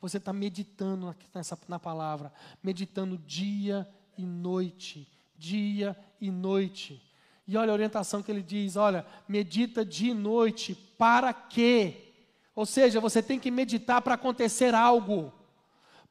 Você 0.00 0.18
está 0.18 0.32
meditando 0.32 1.14
nessa, 1.34 1.58
na 1.68 1.78
palavra, 1.78 2.32
meditando 2.62 3.18
dia 3.18 3.88
e 4.16 4.24
noite, 4.24 5.08
dia 5.36 5.96
e 6.20 6.30
noite. 6.30 7.02
E 7.46 7.56
olha 7.56 7.70
a 7.70 7.74
orientação 7.74 8.22
que 8.22 8.30
ele 8.30 8.42
diz: 8.42 8.76
olha, 8.76 9.06
medita 9.28 9.84
dia 9.84 10.12
e 10.12 10.14
noite, 10.14 10.74
para 10.98 11.32
quê? 11.32 12.12
Ou 12.54 12.66
seja, 12.66 13.00
você 13.00 13.22
tem 13.22 13.38
que 13.38 13.50
meditar 13.50 14.00
para 14.02 14.14
acontecer 14.14 14.74
algo 14.74 15.32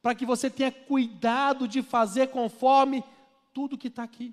para 0.06 0.14
que 0.14 0.24
você 0.24 0.48
tenha 0.48 0.70
cuidado 0.70 1.66
de 1.66 1.82
fazer 1.82 2.28
conforme 2.28 3.02
tudo 3.52 3.76
que 3.76 3.88
está 3.88 4.04
aqui. 4.04 4.32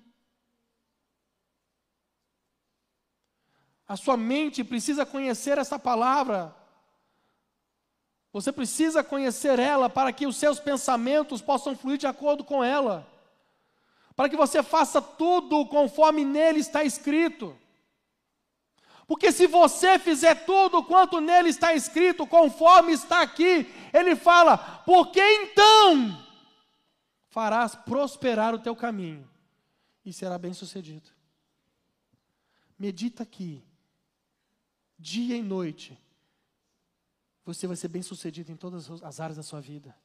A 3.87 3.97
sua 3.97 4.15
mente 4.15 4.63
precisa 4.63 5.03
conhecer 5.03 5.57
essa 5.57 5.79
palavra. 5.79 6.55
Você 8.33 8.51
precisa 8.51 9.03
conhecer 9.03 9.59
ela 9.59 9.87
para 9.87 10.11
que 10.11 10.25
os 10.25 10.35
seus 10.37 10.59
pensamentos 10.59 11.39
possam 11.39 11.77
fluir 11.77 11.99
de 11.99 12.07
acordo 12.07 12.43
com 12.43 12.63
ela. 12.63 13.07
Para 14.15 14.27
que 14.27 14.35
você 14.35 14.63
faça 14.63 14.99
tudo 14.99 15.67
conforme 15.67 16.25
nele 16.25 16.59
está 16.59 16.83
escrito. 16.83 17.55
Porque 19.05 19.31
se 19.31 19.45
você 19.45 19.99
fizer 19.99 20.45
tudo 20.45 20.83
quanto 20.83 21.21
nele 21.21 21.49
está 21.49 21.75
escrito, 21.75 22.25
conforme 22.25 22.93
está 22.93 23.21
aqui, 23.21 23.71
ele 23.93 24.15
fala: 24.15 24.57
porque 24.83 25.21
então 25.21 26.19
farás 27.29 27.75
prosperar 27.75 28.55
o 28.55 28.59
teu 28.59 28.75
caminho 28.75 29.29
e 30.03 30.11
será 30.11 30.39
bem 30.39 30.53
sucedido. 30.53 31.09
Medita 32.79 33.21
aqui, 33.21 33.63
dia 34.97 35.35
e 35.35 35.41
noite, 35.41 35.97
você 37.45 37.67
vai 37.67 37.75
ser 37.75 37.87
bem 37.87 38.01
sucedido 38.01 38.51
em 38.51 38.55
todas 38.55 38.89
as 39.03 39.19
áreas 39.19 39.37
da 39.37 39.43
sua 39.43 39.59
vida. 39.59 39.95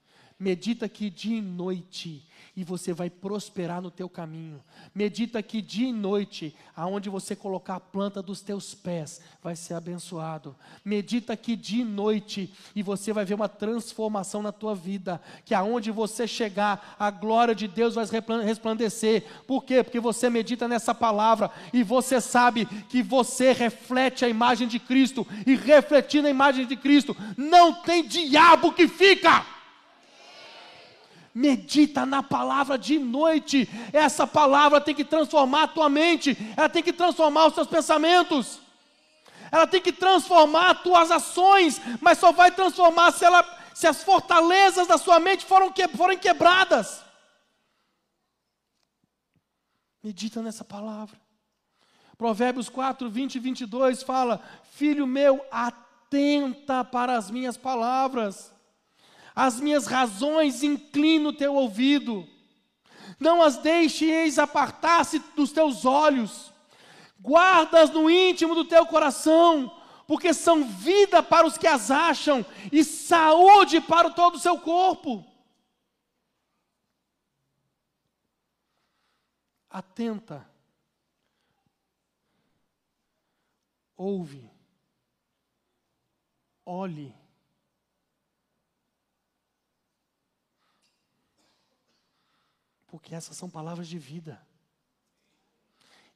Medita 0.40 0.86
aqui 0.86 1.10
dia 1.10 1.38
e 1.38 1.42
noite 1.42 2.24
e 2.58 2.62
você 2.62 2.92
vai 2.92 3.10
prosperar 3.10 3.82
no 3.82 3.90
teu 3.90 4.08
caminho. 4.08 4.62
Medita 4.94 5.40
aqui 5.40 5.60
dia 5.60 5.88
e 5.88 5.92
noite, 5.92 6.54
aonde 6.76 7.08
você 7.08 7.34
colocar 7.34 7.76
a 7.76 7.80
planta 7.80 8.22
dos 8.22 8.40
teus 8.40 8.72
pés, 8.74 9.20
vai 9.42 9.56
ser 9.56 9.74
abençoado. 9.74 10.54
Medita 10.84 11.32
aqui 11.32 11.56
dia 11.56 11.82
e 11.82 11.84
noite 11.84 12.52
e 12.74 12.82
você 12.82 13.12
vai 13.12 13.24
ver 13.24 13.34
uma 13.34 13.48
transformação 13.48 14.42
na 14.42 14.52
tua 14.52 14.76
vida, 14.76 15.20
que 15.44 15.54
aonde 15.54 15.90
você 15.90 16.26
chegar, 16.26 16.96
a 16.98 17.10
glória 17.10 17.54
de 17.54 17.66
Deus 17.66 17.96
vai 17.96 18.04
resplandecer. 18.44 19.24
Por 19.44 19.64
quê? 19.64 19.82
Porque 19.82 19.98
você 19.98 20.30
medita 20.30 20.68
nessa 20.68 20.94
palavra 20.94 21.50
e 21.72 21.82
você 21.82 22.20
sabe 22.20 22.66
que 22.88 23.02
você 23.02 23.52
reflete 23.52 24.24
a 24.24 24.28
imagem 24.28 24.68
de 24.68 24.78
Cristo 24.78 25.26
e 25.44 25.56
refletindo 25.56 26.28
a 26.28 26.30
imagem 26.30 26.64
de 26.64 26.76
Cristo, 26.76 27.16
não 27.36 27.82
tem 27.82 28.06
diabo 28.06 28.72
que 28.72 28.86
fica 28.86 29.57
medita 31.38 32.04
na 32.04 32.20
palavra 32.20 32.76
de 32.76 32.98
noite. 32.98 33.68
Essa 33.92 34.26
palavra 34.26 34.80
tem 34.80 34.92
que 34.92 35.04
transformar 35.04 35.62
a 35.62 35.68
tua 35.68 35.88
mente, 35.88 36.36
ela 36.56 36.68
tem 36.68 36.82
que 36.82 36.92
transformar 36.92 37.46
os 37.46 37.54
teus 37.54 37.68
pensamentos, 37.68 38.58
ela 39.52 39.66
tem 39.66 39.80
que 39.80 39.92
transformar 39.92 40.72
as 40.72 40.82
tuas 40.82 41.10
ações, 41.12 41.80
mas 42.00 42.18
só 42.18 42.32
vai 42.32 42.50
transformar 42.50 43.12
se, 43.12 43.24
ela, 43.24 43.44
se 43.72 43.86
as 43.86 44.02
fortalezas 44.02 44.88
da 44.88 44.98
sua 44.98 45.20
mente 45.20 45.46
que, 45.74 45.88
forem 45.96 46.18
quebradas. 46.18 47.04
Medita 50.02 50.42
nessa 50.42 50.64
palavra. 50.64 51.16
Provérbios 52.16 52.68
4, 52.68 53.08
20 53.08 53.36
e 53.36 53.38
22 53.38 54.02
fala: 54.02 54.42
Filho 54.72 55.06
meu, 55.06 55.44
atenta 55.52 56.84
para 56.84 57.16
as 57.16 57.30
minhas 57.30 57.56
palavras 57.56 58.57
as 59.40 59.60
minhas 59.60 59.86
razões, 59.86 60.64
inclina 60.64 61.28
o 61.28 61.32
teu 61.32 61.54
ouvido. 61.54 62.28
Não 63.20 63.40
as 63.40 63.56
deixes 63.58 64.36
apartar-se 64.36 65.20
dos 65.36 65.52
teus 65.52 65.84
olhos. 65.84 66.52
Guardas 67.20 67.88
no 67.90 68.10
íntimo 68.10 68.52
do 68.52 68.64
teu 68.64 68.84
coração, 68.84 69.80
porque 70.08 70.34
são 70.34 70.64
vida 70.68 71.22
para 71.22 71.46
os 71.46 71.56
que 71.56 71.68
as 71.68 71.88
acham 71.88 72.44
e 72.72 72.82
saúde 72.82 73.80
para 73.80 74.10
todo 74.10 74.34
o 74.34 74.40
seu 74.40 74.58
corpo. 74.58 75.24
Atenta. 79.70 80.50
Ouve. 83.96 84.50
Olhe. 86.66 87.14
Porque 92.88 93.14
essas 93.14 93.36
são 93.36 93.48
palavras 93.48 93.86
de 93.86 93.98
vida 93.98 94.44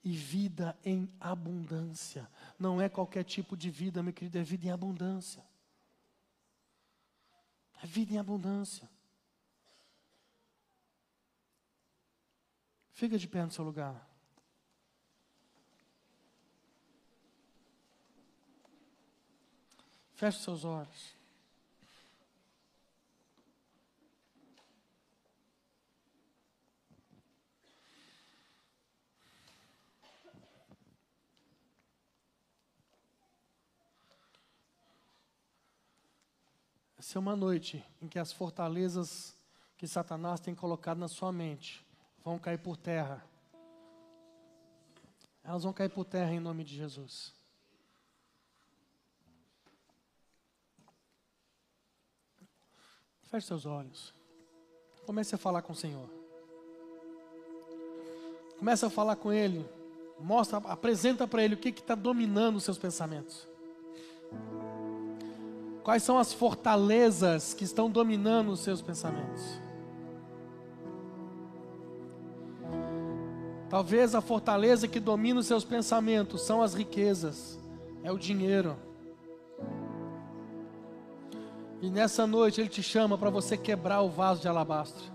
e 0.03 0.17
vida 0.17 0.77
em 0.85 1.09
abundância. 1.21 2.29
Não 2.59 2.81
é 2.81 2.89
qualquer 2.89 3.25
tipo 3.25 3.57
de 3.57 3.71
vida, 3.71 4.03
meu 4.03 4.13
querido, 4.13 4.39
é 4.39 4.43
vida 4.43 4.67
em 4.67 4.71
abundância. 4.71 5.45
É 7.83 7.87
vida 7.87 8.15
em 8.15 8.19
abundância. 8.19 8.91
Fica 12.91 13.19
de 13.19 13.29
pé 13.29 13.45
no 13.45 13.51
seu 13.51 13.65
lugar. 13.65 14.09
Feche 20.15 20.39
seus 20.41 20.65
olhos. 20.65 21.22
É 37.15 37.19
uma 37.19 37.35
noite 37.35 37.85
em 38.01 38.07
que 38.07 38.19
as 38.19 38.33
fortalezas 38.33 39.37
que 39.77 39.89
Satanás 39.89 40.39
tem 40.39 40.55
colocado 40.55 40.99
na 40.99 41.09
sua 41.09 41.33
mente 41.33 41.85
vão 42.25 42.39
cair 42.39 42.59
por 42.59 42.77
terra. 42.77 43.23
Elas 45.43 45.65
vão 45.65 45.73
cair 45.73 45.89
por 45.89 46.05
terra 46.05 46.33
em 46.33 46.39
nome 46.39 46.63
de 46.63 46.77
Jesus. 46.77 47.35
Feche 53.25 53.49
seus 53.49 53.67
olhos. 53.67 54.15
Comece 55.05 55.35
a 55.35 55.39
falar 55.39 55.63
com 55.63 55.73
o 55.73 55.77
Senhor. 55.77 56.09
Comece 58.59 58.87
a 58.87 58.91
falar 58.91 59.17
com 59.17 59.33
Ele. 59.33 59.69
Mostra, 60.21 60.59
apresenta 60.59 61.27
para 61.27 61.43
Ele 61.43 61.57
o 61.57 61.59
que 61.59 61.71
está 61.71 61.97
dominando 61.97 62.57
os 62.57 62.65
seus 62.65 62.79
pensamentos. 62.79 63.47
Quais 65.83 66.03
são 66.03 66.19
as 66.19 66.33
fortalezas 66.33 67.55
que 67.55 67.65
estão 67.65 67.91
dominando 67.91 68.51
os 68.51 68.61
seus 68.61 68.81
pensamentos? 68.81 69.61
Talvez 73.69 74.15
a 74.15 74.21
fortaleza 74.21 74.87
que 74.87 75.01
domina 75.01 75.41
os 75.41 75.47
seus 75.47 75.65
pensamentos 75.65 76.43
são 76.43 76.63
as 76.63 76.75
riquezas, 76.75 77.59
é 78.03 78.13
o 78.13 78.19
dinheiro. 78.19 78.77
E 81.81 81.91
nessa 81.91 82.27
noite 82.27 82.61
Ele 82.61 82.69
te 82.69 82.83
chama 82.83 83.19
para 83.19 83.31
você 83.31 83.57
quebrar 83.57 84.03
o 84.03 84.09
vaso 84.09 84.41
de 84.41 84.47
alabastro. 84.47 85.12